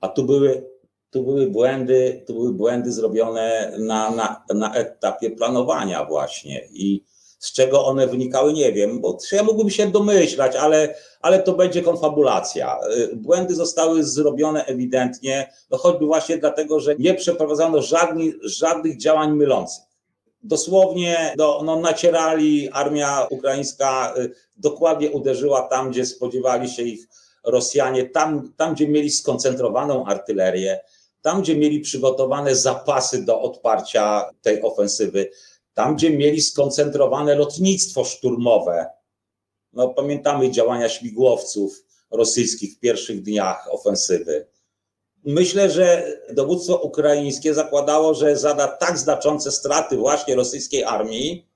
[0.02, 0.70] A tu były,
[1.10, 7.04] tu były błędy, tu były błędy zrobione na, na, na etapie planowania właśnie i
[7.42, 11.82] z czego one wynikały, nie wiem, bo ja mógłbym się domyślać, ale, ale to będzie
[11.82, 12.80] konfabulacja.
[13.14, 19.84] Błędy zostały zrobione ewidentnie, no choćby właśnie dlatego, że nie przeprowadzono żadnych, żadnych działań mylących.
[20.44, 27.08] Dosłownie do, no, nacierali, armia ukraińska y, dokładnie uderzyła tam, gdzie spodziewali się ich
[27.44, 30.80] Rosjanie, tam, tam gdzie mieli skoncentrowaną artylerię,
[31.22, 35.30] tam gdzie mieli przygotowane zapasy do odparcia tej ofensywy
[35.82, 38.86] tam, gdzie mieli skoncentrowane lotnictwo szturmowe.
[39.74, 44.48] No, pamiętamy działania śmigłowców rosyjskich w pierwszych dniach ofensywy.
[45.26, 51.48] Myślę, że dowództwo ukraińskie zakładało, że zada tak znaczące straty właśnie rosyjskiej armii,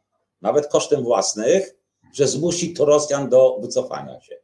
[0.41, 1.75] nawet kosztem własnych,
[2.13, 4.35] że zmusi to Rosjan do wycofania się.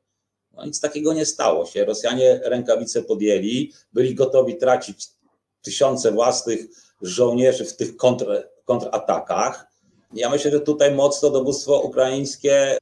[0.53, 1.85] No nic takiego nie stało się.
[1.85, 5.07] Rosjanie rękawice podjęli, byli gotowi tracić
[5.61, 6.65] tysiące własnych
[7.01, 9.70] żołnierzy w tych kontr, kontratakach.
[10.13, 12.77] Ja myślę, że tutaj mocno dowództwo ukraińskie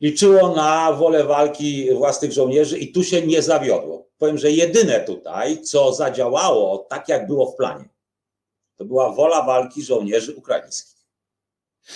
[0.00, 4.08] liczyło na wolę walki własnych żołnierzy i tu się nie zawiodło.
[4.18, 7.88] Powiem, że jedyne tutaj, co zadziałało tak, jak było w planie,
[8.76, 10.97] to była wola walki żołnierzy ukraińskich.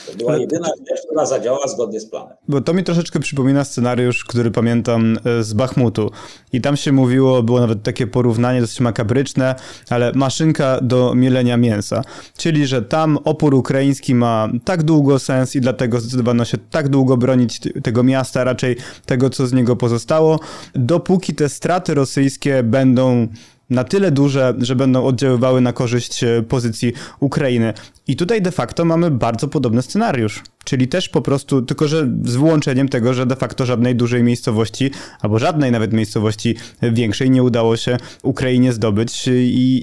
[0.07, 2.37] To była jedyna rzecz, która zadziałała zgodnie z planem.
[2.49, 6.11] Bo to mi troszeczkę przypomina scenariusz, który pamiętam e, z Bachmutu.
[6.53, 9.55] I tam się mówiło, było nawet takie porównanie dosyć makabryczne,
[9.91, 12.03] ale maszynka do mielenia mięsa.
[12.37, 17.17] Czyli, że tam opór ukraiński ma tak długo sens i dlatego zdecydowano się tak długo
[17.17, 18.77] bronić tego miasta, raczej
[19.07, 20.41] tego, co z niego pozostało,
[20.75, 23.29] dopóki te straty rosyjskie będą
[23.73, 27.75] na tyle duże, że będą oddziaływały na korzyść e, pozycji Ukrainy.
[28.07, 30.43] I tutaj de facto mamy bardzo podobny scenariusz.
[30.65, 34.91] Czyli też po prostu, tylko że z wyłączeniem tego, że de facto żadnej dużej miejscowości,
[35.21, 39.31] albo żadnej nawet miejscowości większej nie udało się Ukrainie zdobyć i,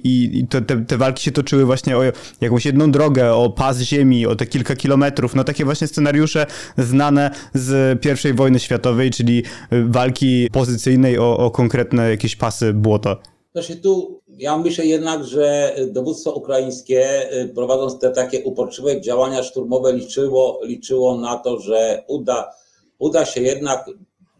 [0.04, 2.02] i, i te, te, walki się toczyły właśnie o
[2.42, 6.46] jakąś jedną drogę, o pas ziemi, o te kilka kilometrów, no takie właśnie scenariusze
[6.78, 9.44] znane z I wojny światowej, czyli
[9.86, 13.16] walki pozycyjnej o, o konkretne jakieś pasy błota.
[13.52, 19.94] Znaczy tu ja myślę jednak, że dowództwo ukraińskie y, prowadząc te takie uporczywe działania szturmowe
[19.94, 22.52] liczyło, liczyło na to, że uda,
[23.00, 23.90] uda się jednak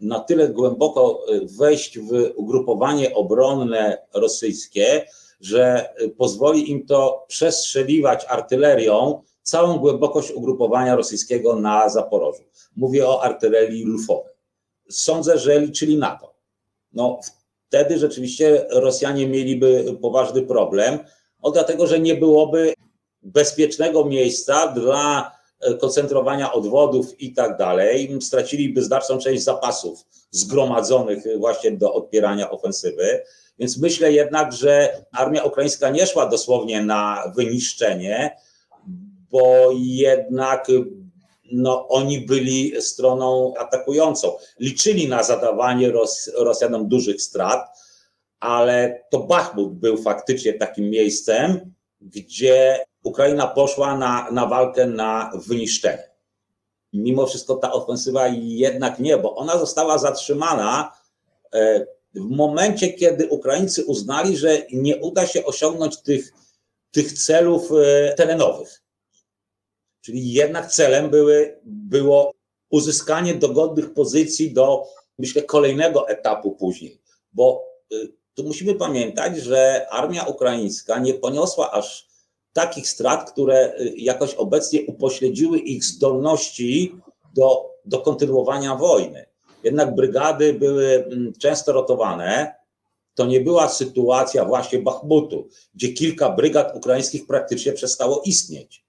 [0.00, 5.06] na tyle głęboko y, wejść w ugrupowanie obronne rosyjskie,
[5.40, 12.42] że y, pozwoli im to przestrzeliwać artylerią całą głębokość ugrupowania rosyjskiego na Zaporożu.
[12.76, 14.34] Mówię o artylerii lufowej.
[14.90, 16.34] Sądzę, że liczyli na to.
[16.92, 17.20] No,
[17.70, 20.98] wtedy rzeczywiście Rosjanie mieliby poważny problem,
[21.42, 22.74] o dlatego że nie byłoby
[23.22, 28.16] bezpiecznego miejsca dla e, koncentrowania odwodów i tak dalej.
[28.20, 33.22] Straciliby znaczną część zapasów zgromadzonych właśnie do odpierania ofensywy.
[33.58, 38.36] Więc myślę jednak, że armia ukraińska nie szła dosłownie na wyniszczenie,
[39.30, 40.66] bo jednak
[41.52, 44.32] no, oni byli stroną atakującą.
[44.58, 47.78] Liczyli na zadawanie Ros Rosjanom dużych strat,
[48.40, 56.10] ale to Bachmut był faktycznie takim miejscem, gdzie Ukraina poszła na, na walkę na wyniszczenie.
[56.92, 60.92] Mimo wszystko ta ofensywa jednak nie, bo ona została zatrzymana
[61.54, 66.32] e, w momencie, kiedy Ukraińcy uznali, że nie uda się osiągnąć tych,
[66.90, 68.79] tych celów e, terenowych.
[70.00, 72.32] Czyli jednak celem były, było
[72.70, 74.84] uzyskanie dogodnych pozycji do,
[75.18, 77.00] myślę, kolejnego etapu później,
[77.32, 82.08] bo y, tu musimy pamiętać, że armia ukraińska nie poniosła aż
[82.52, 86.94] takich strat, które y, jakoś obecnie upośledziły ich zdolności
[87.34, 89.26] do, do kontynuowania wojny.
[89.64, 92.54] Jednak brygady były mm, często rotowane.
[93.14, 98.84] To nie była sytuacja właśnie Bachmutu, gdzie kilka brygad ukraińskich praktycznie przestało istnieć.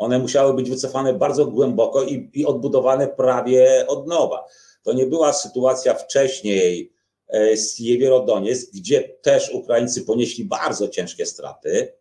[0.00, 4.44] One musiały być wycofane bardzo głęboko i, i odbudowane prawie od nowa.
[4.82, 6.92] To nie była sytuacja wcześniej
[7.28, 11.92] e, z Jewierodoniec, gdzie też Ukraińcy ponieśli bardzo ciężkie straty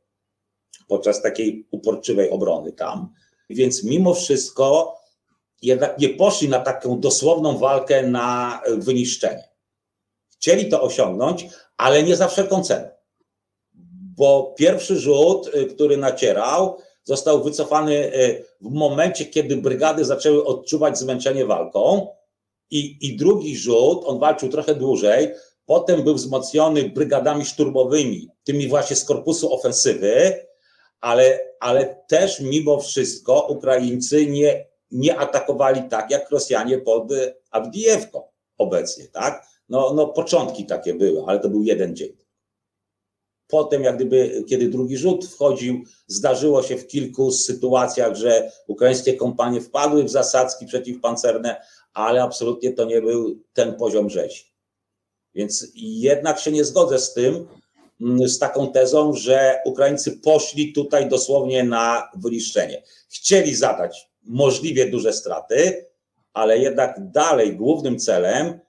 [0.88, 3.14] podczas takiej uporczywej obrony tam.
[3.50, 4.98] Więc mimo wszystko
[5.62, 9.50] jednak nie poszli na taką dosłowną walkę na wyniszczenie.
[10.30, 12.96] Chcieli to osiągnąć, ale nie za wszelką cenę.
[14.18, 16.78] Bo pierwszy rzut, y, który nacierał,
[17.10, 22.08] został wycofany y, w momencie, kiedy brygady zaczęły odczuwać zmęczenie walką.
[22.72, 25.32] I, I drugi rzut, on walczył trochę dłużej,
[25.66, 30.46] potem był wzmocniony brygadami szturmowymi, tymi właśnie z korpusu ofensywy,
[31.02, 37.08] ale, ale też mimo wszystko Ukraińcy nie, nie atakowali tak, jak Rosjanie pod
[37.52, 38.22] Awdijewką
[38.58, 39.46] obecnie, tak?
[39.70, 42.29] No, no początki takie były, ale to był jeden dzień.
[43.50, 49.62] Potem, jak gdyby, kiedy drugi rzut wchodził, zdarzyło się w kilku sytuacjach, że ukraińskie kompanie
[49.62, 51.62] wpadły w zasadzki przeciwpancerne,
[51.94, 54.44] ale absolutnie to nie był ten poziom rzezi.
[55.36, 57.48] Więc jednak się nie zgodzę z tym,
[58.02, 62.84] mm, z taką tezą, że Ukraińcy poszli tutaj dosłownie na wyniszczenie.
[63.10, 65.86] Chcieli zadać możliwie duże straty,
[66.34, 68.60] ale jednak dalej głównym celem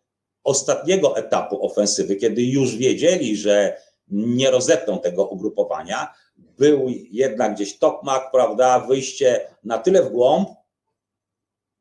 [0.45, 3.77] ostatniego etapu ofensywy, kiedy już wiedzieli, że
[4.11, 6.15] nie rozetną tego ugrupowania,
[6.59, 10.49] był jednak gdzieś tokmak, prawda, wyjście na tyle w głąb,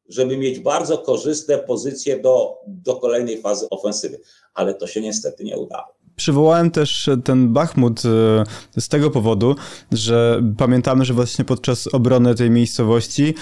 [0.09, 4.19] żeby mieć bardzo korzystne pozycje do, do kolejnej fazy ofensywy.
[4.53, 5.98] Ale to się niestety nie udało.
[6.19, 9.55] Przywołałem też ten Bachmut e, z tego powodu,
[9.91, 13.33] że pamiętamy, że właśnie podczas obrony tej miejscowości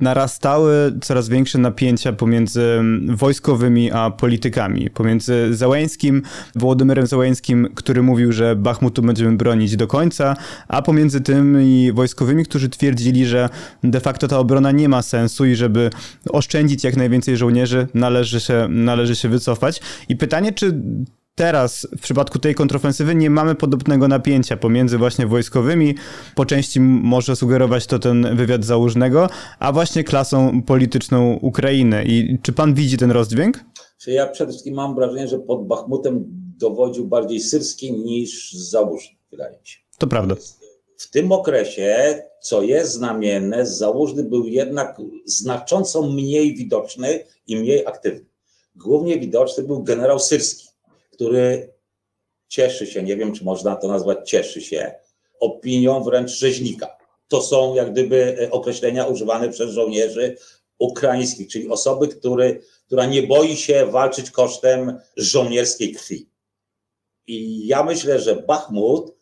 [0.00, 4.90] narastały coraz większe napięcia pomiędzy wojskowymi a politykami.
[4.90, 6.22] Pomiędzy Załęskim,
[6.54, 10.36] Wołodymyrem Załęskim, który mówił, że Bachmutu będziemy bronić do końca,
[10.68, 13.48] a pomiędzy tymi wojskowymi, którzy twierdzili, że
[13.84, 15.90] de facto ta obrona nie ma sensu i żeby
[16.30, 19.80] oszczędzić jak najwięcej żołnierzy, należy się, należy się wycofać.
[20.08, 20.80] I pytanie, czy
[21.36, 25.94] teraz w przypadku tej kontrofensywy nie mamy podobnego napięcia pomiędzy właśnie wojskowymi,
[26.34, 32.04] po części może sugerować to ten wywiad założnego, a właśnie klasą polityczną Ukrainy.
[32.06, 33.64] I czy pan widzi ten rozdźwięk?
[34.06, 36.24] Ja przede wszystkim mam wrażenie, że pod Bachmutem
[36.58, 39.78] dowodził bardziej Syrski niż Załużny, wydaje mi się.
[39.98, 40.34] To prawda.
[40.98, 48.26] W tym okresie, co jest znamienne, Załużny był jednak znacząco mniej widoczny i mniej aktywny.
[48.76, 50.65] Głównie widoczny był generał Syrski
[51.16, 51.72] który
[52.48, 54.94] cieszy się, nie wiem czy można to nazwać cieszy się,
[55.40, 56.96] opinią wręcz rzeźnika.
[57.28, 60.36] To są jak gdyby e, określenia używane przez żołnierzy
[60.78, 66.28] ukraińskich, czyli osoby, który, która nie boi się walczyć kosztem żołnierskiej krwi.
[67.26, 69.16] I ja myślę, że Bachmut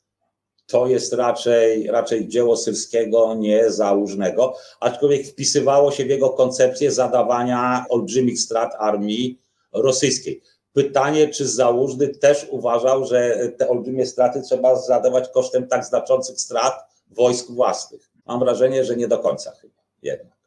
[0.67, 7.85] to jest raczej, raczej dzieło Syrskiego, nie Załużnego, aczkolwiek wpisywało się w jego koncepcję zadawania
[7.89, 9.39] olbrzymich strat armii
[9.73, 10.43] rosyjskiej.
[10.75, 16.75] Pytanie, czy Załużny też uważał, że te olbrzymie straty trzeba zadawać kosztem tak znaczących strat
[17.11, 18.11] wojsk własnych.
[18.27, 20.39] Mam wrażenie, że nie do końca chyba jednak.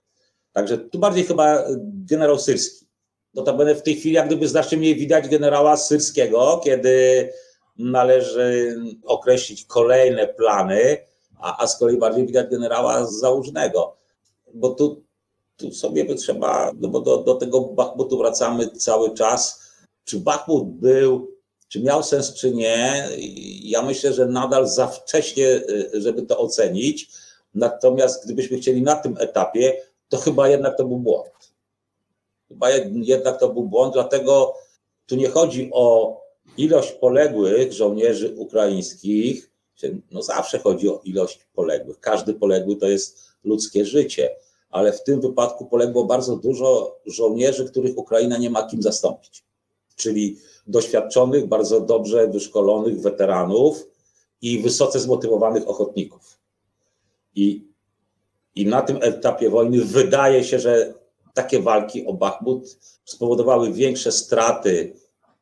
[0.54, 2.88] Także tu bardziej chyba generał Syrski.
[3.34, 7.30] Notabene w tej chwili jak gdyby znacznie mniej widać generała Syrskiego, kiedy
[7.78, 10.98] należy określić kolejne plany,
[11.40, 13.98] a, a z kolei bardziej widać generała Załużnego.
[14.54, 15.04] Bo tu,
[15.58, 19.67] tu sobie by trzeba, no bo do, do tego Bachmutu wracamy cały czas,
[20.08, 21.32] czy Bachmut był,
[21.68, 23.10] czy miał sens, czy nie,
[23.62, 27.10] ja myślę, że nadal za wcześnie, y, żeby to ocenić.
[27.54, 31.54] Natomiast gdybyśmy chcieli na tym etapie, to chyba jednak to był błąd.
[32.48, 34.54] Chyba jednak to był błąd, dlatego
[35.06, 36.18] tu nie chodzi o
[36.58, 39.52] ilość poległych żołnierzy ukraińskich.
[40.12, 42.00] No zawsze chodzi o ilość poległych.
[42.00, 44.36] Każdy poległy to jest ludzkie życie,
[44.70, 49.47] ale w tym wypadku poległo bardzo dużo żołnierzy, których Ukraina nie ma kim zastąpić
[49.98, 50.38] czyli
[50.68, 53.88] doświadczonych, bardzo dobrze wyszkolonych weteranów
[54.42, 56.40] i wysoce zmotywowanych ochotników.
[57.36, 57.68] I,
[58.56, 60.94] I na tym etapie wojny wydaje się, że
[61.34, 64.94] takie walki o Bachmut spowodowały większe straty,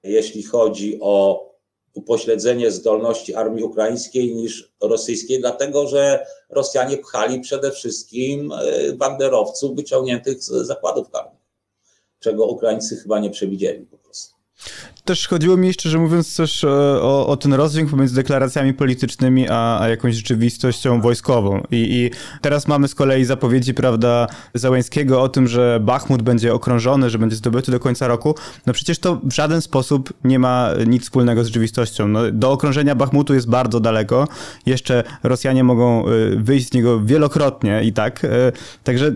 [0.03, 1.45] jeśli chodzi o
[1.93, 8.53] upośledzenie zdolności armii ukraińskiej niż rosyjskiej, dlatego że Rosjanie pchali przede wszystkim
[8.97, 11.41] banderowców wyciągniętych z zakładów karnych,
[12.19, 14.34] czego Ukraińcy chyba nie przewidzieli po prostu.
[15.05, 19.89] Też chodziło mi, szczerze mówiąc, też o, o ten rozdźwięk pomiędzy deklaracjami politycznymi a, a
[19.89, 21.63] jakąś rzeczywistością wojskową.
[21.71, 27.09] I, I, teraz mamy z kolei zapowiedzi, prawda, Załęskiego o tym, że Bachmut będzie okrążony,
[27.09, 28.35] że będzie zdobyty do końca roku.
[28.65, 32.07] No przecież to w żaden sposób nie ma nic wspólnego z rzeczywistością.
[32.07, 34.27] No, do okrążenia Bachmutu jest bardzo daleko.
[34.65, 38.25] Jeszcze Rosjanie mogą e, wyjść z niego wielokrotnie i tak.
[38.25, 38.51] E,
[38.83, 39.15] także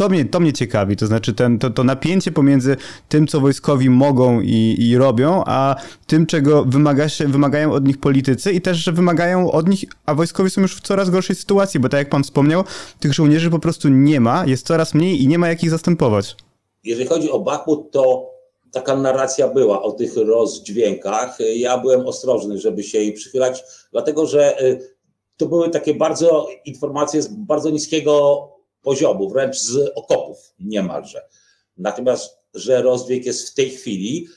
[0.00, 2.76] to mnie, to mnie ciekawi, to znaczy ten, to, to napięcie pomiędzy
[3.08, 5.76] tym, co wojskowi mogą i, i robią, a
[6.06, 10.14] tym, czego wymaga się, wymagają od nich politycy i też, że wymagają od nich, a
[10.14, 12.64] wojskowi są już w coraz gorszej sytuacji, bo tak jak pan wspomniał,
[13.00, 16.36] tych żołnierzy po prostu nie ma, jest coraz mniej i nie ma jak ich zastępować.
[16.84, 18.30] Jeżeli chodzi o Bachmut, to
[18.72, 21.38] taka narracja była o tych rozdźwiękach.
[21.54, 24.94] Ja byłem ostrożny, żeby się jej przychylać, dlatego że y,
[25.36, 31.28] to były takie bardzo informacje z bardzo niskiego poziomu, wręcz z okopów niemalże.
[31.76, 34.28] Natomiast, że rozdźwięk jest w tej chwili,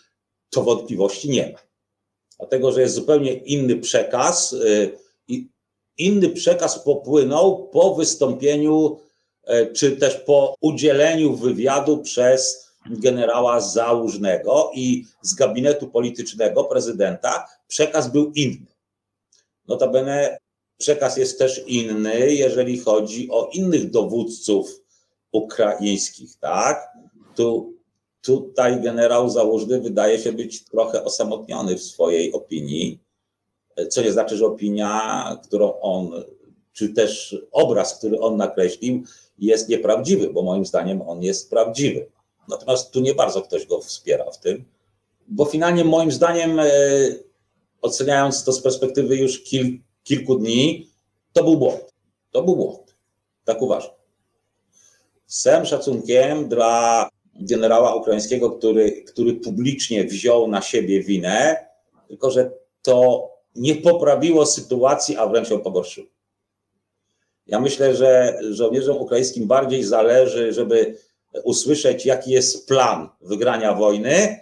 [0.50, 1.60] to wątpliwości nie ma.
[2.38, 5.50] Dlatego, że jest zupełnie inny przekaz y, i
[5.98, 9.00] inny przekaz popłynął po wystąpieniu,
[9.50, 18.12] y, czy też po udzieleniu wywiadu przez generała Załużnego i z gabinetu politycznego prezydenta przekaz
[18.12, 18.66] był inny.
[19.68, 20.38] Notabene
[20.84, 24.82] Przekaz jest też inny, jeżeli chodzi o innych dowódców
[25.32, 26.92] ukraińskich, tak?
[27.36, 27.74] Tu,
[28.22, 33.00] tutaj generał Załużny wydaje się być trochę osamotniony w swojej opinii,
[33.90, 36.12] co nie znaczy, że opinia, którą on,
[36.74, 39.04] czy też obraz, który on nakreślił,
[39.40, 42.12] jest nieprawdziwy, bo moim zdaniem on jest prawdziwy.
[42.48, 44.66] Natomiast tu nie bardzo ktoś go wspiera w tym,
[45.28, 46.66] bo finalnie moim zdaniem, e,
[47.82, 50.90] oceniając to z perspektywy już kilku, kilku dni,
[51.34, 51.94] to był błąd.
[52.32, 52.96] To był błąd.
[53.46, 53.92] Tak uważam.
[55.26, 61.66] Z całym szacunkiem dla generała ukraińskiego, który, który publicznie wziął na siebie winę,
[62.08, 62.52] tylko że
[62.82, 66.08] to nie poprawiło sytuacji, a wręcz ją pogorszyło.
[67.48, 70.98] Ja myślę, że żołnierzom ukraińskim bardziej zależy, żeby
[71.44, 74.40] usłyszeć, jaki jest plan wygrania wojny,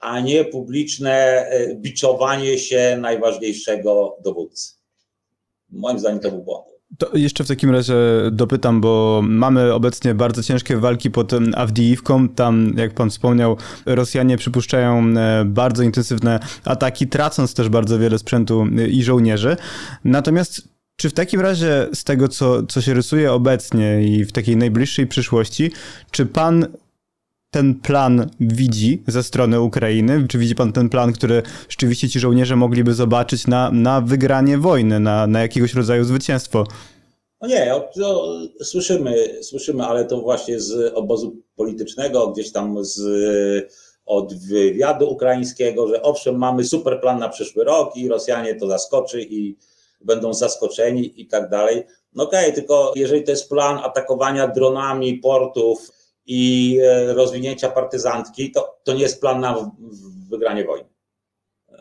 [0.00, 4.74] a nie publiczne e, biczowanie się najważniejszego dowódcy.
[5.70, 6.70] Moim zdaniem to był błąd.
[6.98, 7.94] To jeszcze w takim razie
[8.32, 12.28] dopytam, bo mamy obecnie bardzo ciężkie walki pod Awdijiwką.
[12.28, 18.66] Tam, jak pan wspomniał, Rosjanie przypuszczają e, bardzo intensywne ataki, tracąc też bardzo wiele sprzętu
[18.78, 19.56] e, i żołnierzy.
[20.04, 24.56] Natomiast czy w takim razie z tego, co, co się rysuje obecnie i w takiej
[24.56, 25.72] najbliższej przyszłości,
[26.10, 26.66] czy pan
[27.50, 30.26] ten plan widzi ze strony Ukrainy?
[30.28, 35.00] Czy widzi pan ten plan, który rzeczywiście ci żołnierze mogliby zobaczyć na, na wygranie wojny,
[35.00, 36.64] na, na jakiegoś rodzaju zwycięstwo?
[37.40, 43.00] No nie, to słyszymy, słyszymy, ale to właśnie z obozu politycznego, gdzieś tam z,
[44.06, 49.22] od wywiadu ukraińskiego, że owszem, mamy super plan na przyszły rok i Rosjanie to zaskoczy
[49.22, 49.56] i
[50.00, 51.82] będą zaskoczeni i tak dalej.
[52.14, 55.90] No okej, okay, tylko jeżeli to jest plan atakowania dronami portów,
[56.32, 59.70] i e, rozwinięcia partyzantki, to, to nie jest plan na
[60.28, 60.88] wygranie wojny.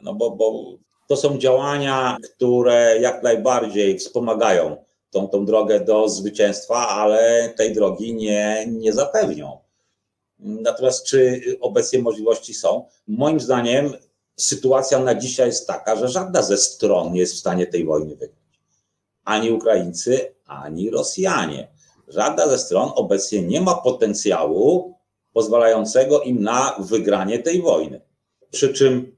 [0.04, 0.78] No bo, bo
[1.08, 8.14] to są działania, które jak najbardziej wspomagają tą, tą drogę do zwycięstwa, ale tej drogi
[8.14, 9.58] nie, nie zapewnią.
[10.40, 12.86] Natomiast czy obecnie możliwości są?
[13.08, 13.94] Moim zdaniem
[14.38, 18.16] sytuacja na dzisiaj jest taka, że żadna ze stron nie jest w stanie tej wojny
[18.16, 18.60] wygrać.
[19.26, 21.79] Ani Ukraińcy, ani Rosjanie
[22.10, 24.94] żadna ze stron obecnie nie ma potencjału
[25.34, 28.02] pozwalającego im na wygranie tej wojny.
[28.52, 29.16] Przy czym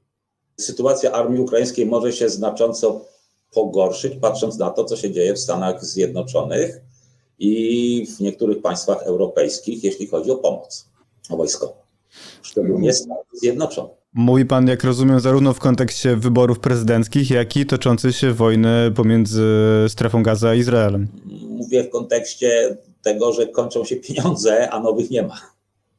[0.60, 3.04] sytuacja armii ukraińskiej może się znacząco
[3.52, 6.80] pogorszyć, patrząc na to, co się dzieje w Stanach Zjednoczonych
[7.38, 10.88] i w niektórych państwach europejskich, jeśli chodzi o pomoc
[11.30, 11.81] wojskową.
[12.42, 14.02] Szczególnie Stanów Zjednoczonych.
[14.14, 19.44] Mówi pan, jak rozumiem, zarówno w kontekście wyborów prezydenckich, jak i toczącej się wojny pomiędzy
[19.88, 21.08] strefą Gaza a Izraelem.
[21.48, 25.40] Mówię w kontekście tego, że kończą się pieniądze, a nowych nie ma.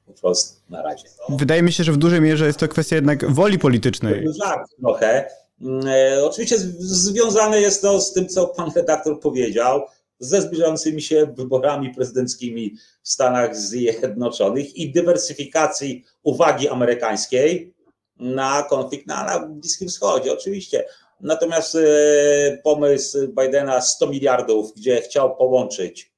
[0.06, 1.04] Po prostu na razie.
[1.30, 4.28] Wydaje mi się, że w dużej mierze jest to kwestia jednak woli politycznej.
[4.40, 5.30] Tak, trochę.
[5.62, 9.82] Mm, e, oczywiście związane jest to z tym, co pan redaktor powiedział,
[10.24, 17.74] ze zbliżającymi się wyborami prezydenckimi w Stanach Zjednoczonych i dywersyfikacji uwagi amerykańskiej
[18.16, 20.86] na konflikt na, na Bliskim Wschodzie, oczywiście.
[21.20, 26.14] Natomiast e, pomysł Bidena 100 miliardów, gdzie chciał połączyć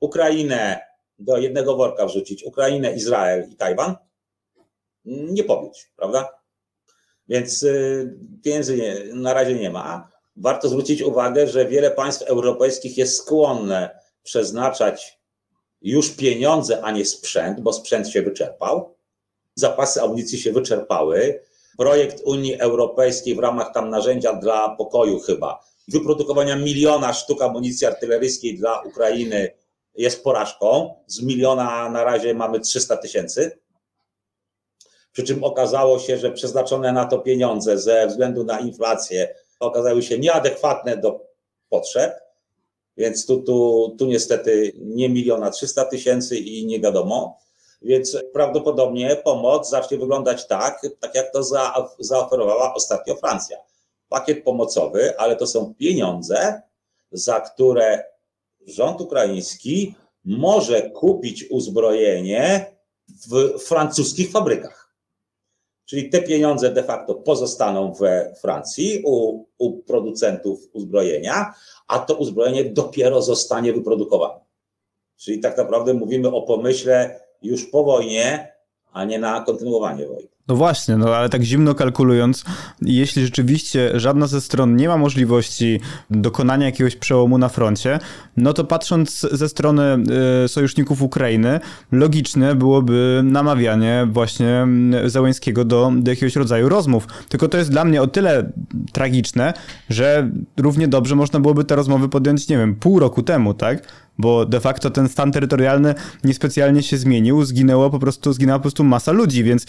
[0.00, 0.80] Ukrainę
[1.18, 3.96] do jednego worka wrzucić, Ukrainę, Izrael i Tajwan,
[5.04, 6.28] nie powiedz, prawda?
[7.28, 7.68] Więc e,
[8.42, 10.13] pieniędzy nie, na razie nie ma.
[10.36, 15.18] Warto zwrócić uwagę, że wiele państw europejskich jest skłonne przeznaczać
[15.82, 18.94] już pieniądze, a nie sprzęt, bo sprzęt się wyczerpał
[19.54, 21.40] zapasy amunicji się wyczerpały.
[21.78, 28.58] Projekt Unii Europejskiej w ramach tam narzędzia dla pokoju chyba, wyprodukowania miliona sztuk amunicji artyleryjskiej
[28.58, 29.50] dla Ukrainy
[29.94, 30.94] jest porażką.
[31.06, 33.58] Z miliona na razie mamy 300 tysięcy.
[35.12, 39.34] Przy czym okazało się, że przeznaczone na to pieniądze ze względu na inflację
[39.66, 41.20] okazały się nieadekwatne do
[41.68, 42.14] potrzeb.
[42.96, 47.38] Więc tu, tu, tu niestety nie miliona 300 tysięcy i nie wiadomo.
[47.82, 53.58] Więc prawdopodobnie pomoc zacznie wyglądać tak, tak jak to za, zaoferowała ostatnio Francja.
[54.08, 56.62] Pakiet pomocowy, ale to są pieniądze,
[57.12, 58.04] za które
[58.66, 59.94] rząd ukraiński
[60.24, 62.74] może kupić uzbrojenie
[63.08, 64.83] w francuskich fabrykach.
[65.84, 71.54] Czyli te pieniądze de facto pozostaną we Francji u, u producentów uzbrojenia,
[71.88, 74.40] a to uzbrojenie dopiero zostanie wyprodukowane.
[75.16, 78.54] Czyli tak naprawdę mówimy o pomyśle już po wojnie,
[78.92, 80.33] a nie na kontynuowanie wojny.
[80.48, 82.44] No właśnie, no ale tak zimno kalkulując,
[82.82, 85.80] jeśli rzeczywiście żadna ze stron nie ma możliwości
[86.10, 87.98] dokonania jakiegoś przełomu na froncie,
[88.36, 89.96] no to patrząc ze strony
[90.44, 91.60] y, sojuszników Ukrainy,
[91.92, 94.66] logiczne byłoby namawianie właśnie
[95.04, 97.06] y, Załęskiego do, do jakiegoś rodzaju rozmów.
[97.28, 98.52] Tylko to jest dla mnie o tyle
[98.92, 99.54] tragiczne,
[99.88, 103.88] że równie dobrze można byłoby te rozmowy podjąć, nie wiem, pół roku temu, tak?
[104.18, 108.84] Bo de facto ten stan terytorialny niespecjalnie się zmienił, zginęło po prostu, zginęła po prostu
[108.84, 109.66] masa ludzi, więc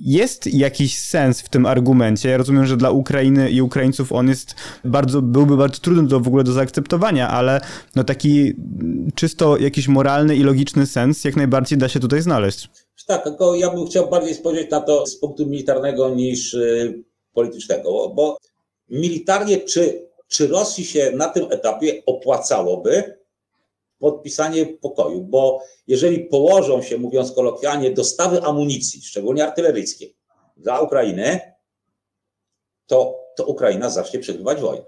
[0.00, 2.28] jest jakiś sens w tym argumencie.
[2.28, 6.26] Ja rozumiem, że dla Ukrainy i Ukraińców on jest bardzo, byłby bardzo trudny do, w
[6.26, 7.60] ogóle do zaakceptowania, ale
[7.96, 8.52] no taki
[9.14, 12.68] czysto jakiś moralny i logiczny sens jak najbardziej da się tutaj znaleźć.
[13.06, 18.08] Tak, tylko ja bym chciał bardziej spojrzeć na to z punktu militarnego niż y, politycznego,
[18.08, 18.38] bo
[18.90, 23.19] militarnie czy, czy Rosji się na tym etapie opłacałoby
[24.00, 30.16] podpisanie pokoju, bo jeżeli położą się, mówiąc kolokwialnie, dostawy amunicji, szczególnie artyleryjskiej,
[30.56, 31.40] dla Ukrainy,
[32.86, 34.84] to, to Ukraina zacznie przegrywać wojnę.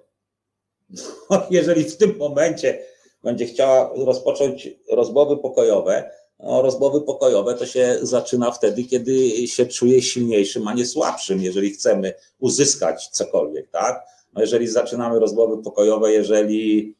[1.51, 2.83] jeżeli w tym momencie
[3.23, 10.03] będzie chciała rozpocząć rozmowy pokojowe, no, rozmowy pokojowe to się zaczyna wtedy, kiedy się czuje
[10.03, 14.07] silniejszym, a nie słabszym, jeżeli chcemy uzyskać cokolwiek, tak?
[14.33, 16.95] No jeżeli zaczynamy rozmowy pokojowe, jeżeli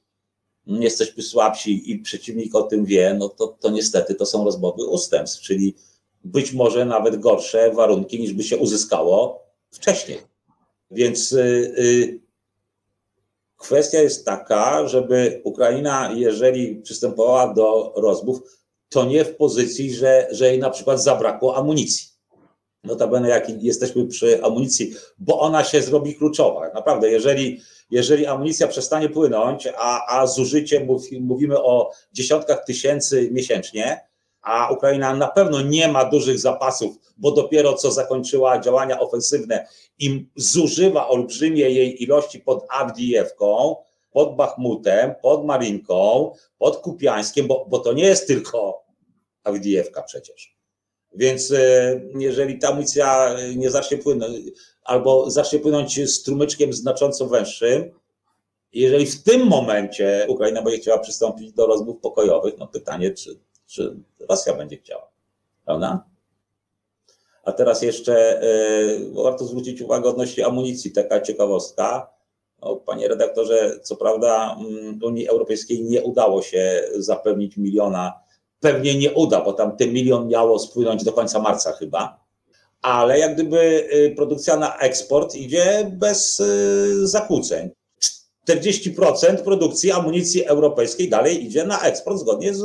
[0.67, 5.41] jesteśmy słabsi i przeciwnik o tym wie, no to, to niestety to są rozmowy ustępstw,
[5.41, 5.75] czyli
[6.25, 10.19] być może nawet gorsze warunki niż by się uzyskało wcześniej.
[10.91, 11.39] Więc y,
[11.79, 12.21] y,
[13.57, 18.41] kwestia jest taka, żeby Ukraina, jeżeli przystępowała do rozmów,
[18.89, 22.07] to nie w pozycji, że, że jej na przykład zabrakło amunicji.
[22.85, 26.71] Notabene jak jesteśmy przy amunicji, bo ona się zrobi kluczowa.
[26.75, 27.61] Naprawdę, jeżeli
[27.93, 30.87] jeżeli amunicja przestanie płynąć, a, a zużycie,
[31.21, 34.01] mówimy o dziesiątkach tysięcy miesięcznie,
[34.43, 39.67] a Ukraina na pewno nie ma dużych zapasów, bo dopiero co zakończyła działania ofensywne
[39.99, 43.77] i zużywa olbrzymie jej ilości pod Awdijewką,
[44.11, 48.85] pod Bachmutem, pod Marinką, pod Kupiańskiem, bo, bo to nie jest tylko
[49.45, 50.57] Awdijewka przecież.
[51.15, 54.37] Więc e, jeżeli ta amunicja nie zacznie płynąć,
[54.85, 57.91] albo zacznie płynąć strumyczkiem znacząco węższym,
[58.73, 63.97] jeżeli w tym momencie Ukraina będzie chciała przystąpić do rozmów pokojowych, no pytanie, czy, czy
[64.29, 65.09] Rosja będzie chciała,
[65.65, 66.05] prawda?
[67.45, 72.11] A teraz jeszcze y, warto zwrócić uwagę odnośnie amunicji, taka ciekawostka.
[72.63, 78.13] No, panie redaktorze, co prawda mm, Unii Europejskiej nie udało się zapewnić miliona,
[78.61, 82.22] pewnie nie uda, bo tam ten milion miało spłynąć do końca marca chyba
[82.83, 87.71] ale jak gdyby y, produkcja na eksport idzie bez y, zakłóceń.
[88.49, 92.61] 40% produkcji amunicji europejskiej dalej idzie na eksport zgodnie z,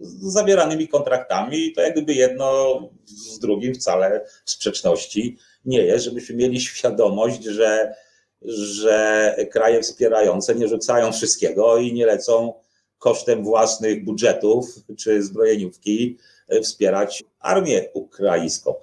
[0.00, 6.36] z zawieranymi kontraktami i to jak gdyby jedno z drugim wcale sprzeczności nie jest, żebyśmy
[6.36, 7.94] mieli świadomość, że,
[8.42, 12.54] że kraje wspierające nie rzucają wszystkiego i nie lecą
[12.98, 14.66] kosztem własnych budżetów
[14.98, 16.18] czy zbrojeniówki
[16.52, 18.74] y, wspierać armię ukraińską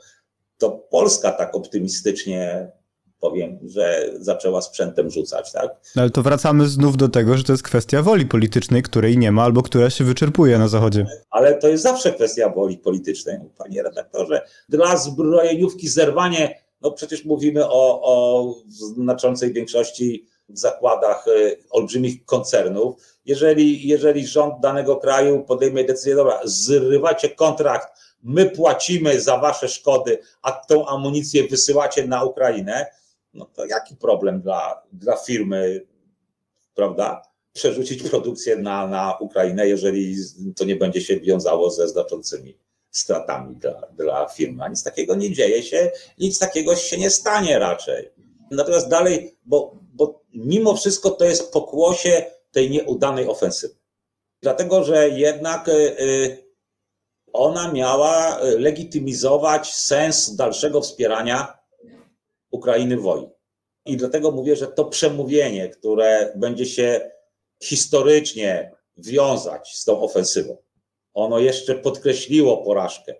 [0.57, 2.71] to Polska tak optymistycznie
[3.19, 5.75] powiem, że zaczęła sprzętem rzucać, tak?
[5.95, 9.31] No ale to wracamy znów do tego, że to jest kwestia woli politycznej, której nie
[9.31, 11.05] ma albo która się wyczerpuje na Zachodzie.
[11.29, 14.41] Ale to jest zawsze kwestia woli politycznej, panie redaktorze.
[14.69, 18.55] Dla zbrojeniówki zerwanie, no przecież mówimy o, o
[18.95, 22.95] znaczącej większości w zakładach y, olbrzymich koncernów.
[23.25, 27.87] Jeżeli, jeżeli rząd danego kraju podejmie decyzję, dobra, zrywacie kontrakt
[28.23, 32.85] my płacimy za wasze szkody, a tą amunicję wysyłacie na Ukrainę,
[33.33, 35.85] no to jaki problem dla, dla firmy,
[36.75, 37.21] prawda?
[37.53, 40.15] Przerzucić produkcję na, na Ukrainę, jeżeli
[40.55, 42.57] to nie będzie się wiązało ze znaczącymi
[42.91, 44.63] stratami dla, dla firmy.
[44.63, 48.09] A nic takiego nie dzieje się, nic takiego się nie stanie raczej.
[48.51, 53.75] Natomiast dalej, bo, bo mimo wszystko to jest pokłosie tej nieudanej ofensywy.
[54.41, 55.69] Dlatego, że jednak
[57.37, 61.57] ona miała legitymizować sens dalszego wspierania
[62.51, 63.29] Ukrainy w wojnie.
[63.85, 67.11] I dlatego mówię, że to przemówienie, które będzie się
[67.63, 70.57] historycznie wiązać z tą ofensywą,
[71.13, 73.15] ono jeszcze podkreśliło porażkę.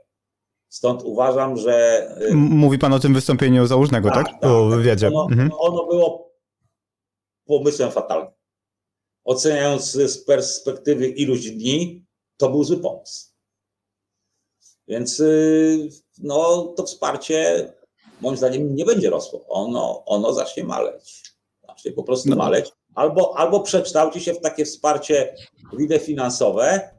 [0.69, 2.07] Stąd uważam, że.
[2.33, 4.27] Mówi pan o tym wystąpieniu założnego, tak?
[4.27, 4.41] tak?
[4.41, 4.79] tak o tak.
[4.79, 5.07] wywiadzie.
[5.07, 5.51] Ono, mhm.
[5.59, 6.33] ono było
[7.45, 8.31] pomysłem fatalnym.
[9.23, 12.05] Oceniając z perspektywy iluś dni,
[12.37, 13.26] to był zły pomysł.
[14.87, 15.89] Więc y,
[16.23, 17.69] no, to wsparcie
[18.21, 19.45] moim zdaniem nie będzie rosło.
[19.47, 21.23] Ono, ono zacznie maleć.
[21.67, 22.35] Zacznie po prostu no.
[22.35, 22.71] maleć.
[22.95, 25.35] Albo, albo przekształci się w takie wsparcie
[25.73, 26.89] lider finansowe,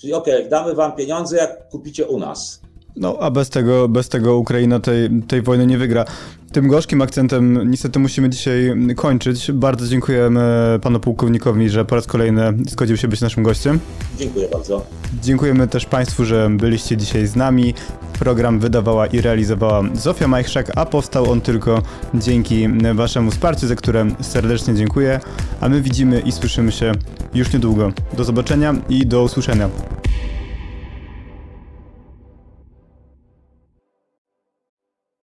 [0.00, 2.60] czyli ok, damy wam pieniądze, jak kupicie u nas.
[3.00, 6.04] No, a bez tego, bez tego Ukraina tej, tej wojny nie wygra.
[6.52, 9.52] Tym gorzkim akcentem niestety musimy dzisiaj kończyć.
[9.52, 13.80] Bardzo dziękujemy panu pułkownikowi, że po raz kolejny zgodził się być naszym gościem.
[14.18, 14.86] Dziękuję bardzo.
[15.22, 17.74] Dziękujemy też państwu, że byliście dzisiaj z nami.
[18.18, 21.82] Program wydawała i realizowała Zofia Majchrzak, a powstał on tylko
[22.14, 25.20] dzięki waszemu wsparciu, za które serdecznie dziękuję.
[25.60, 26.92] A my widzimy i słyszymy się
[27.34, 27.92] już niedługo.
[28.16, 29.68] Do zobaczenia i do usłyszenia.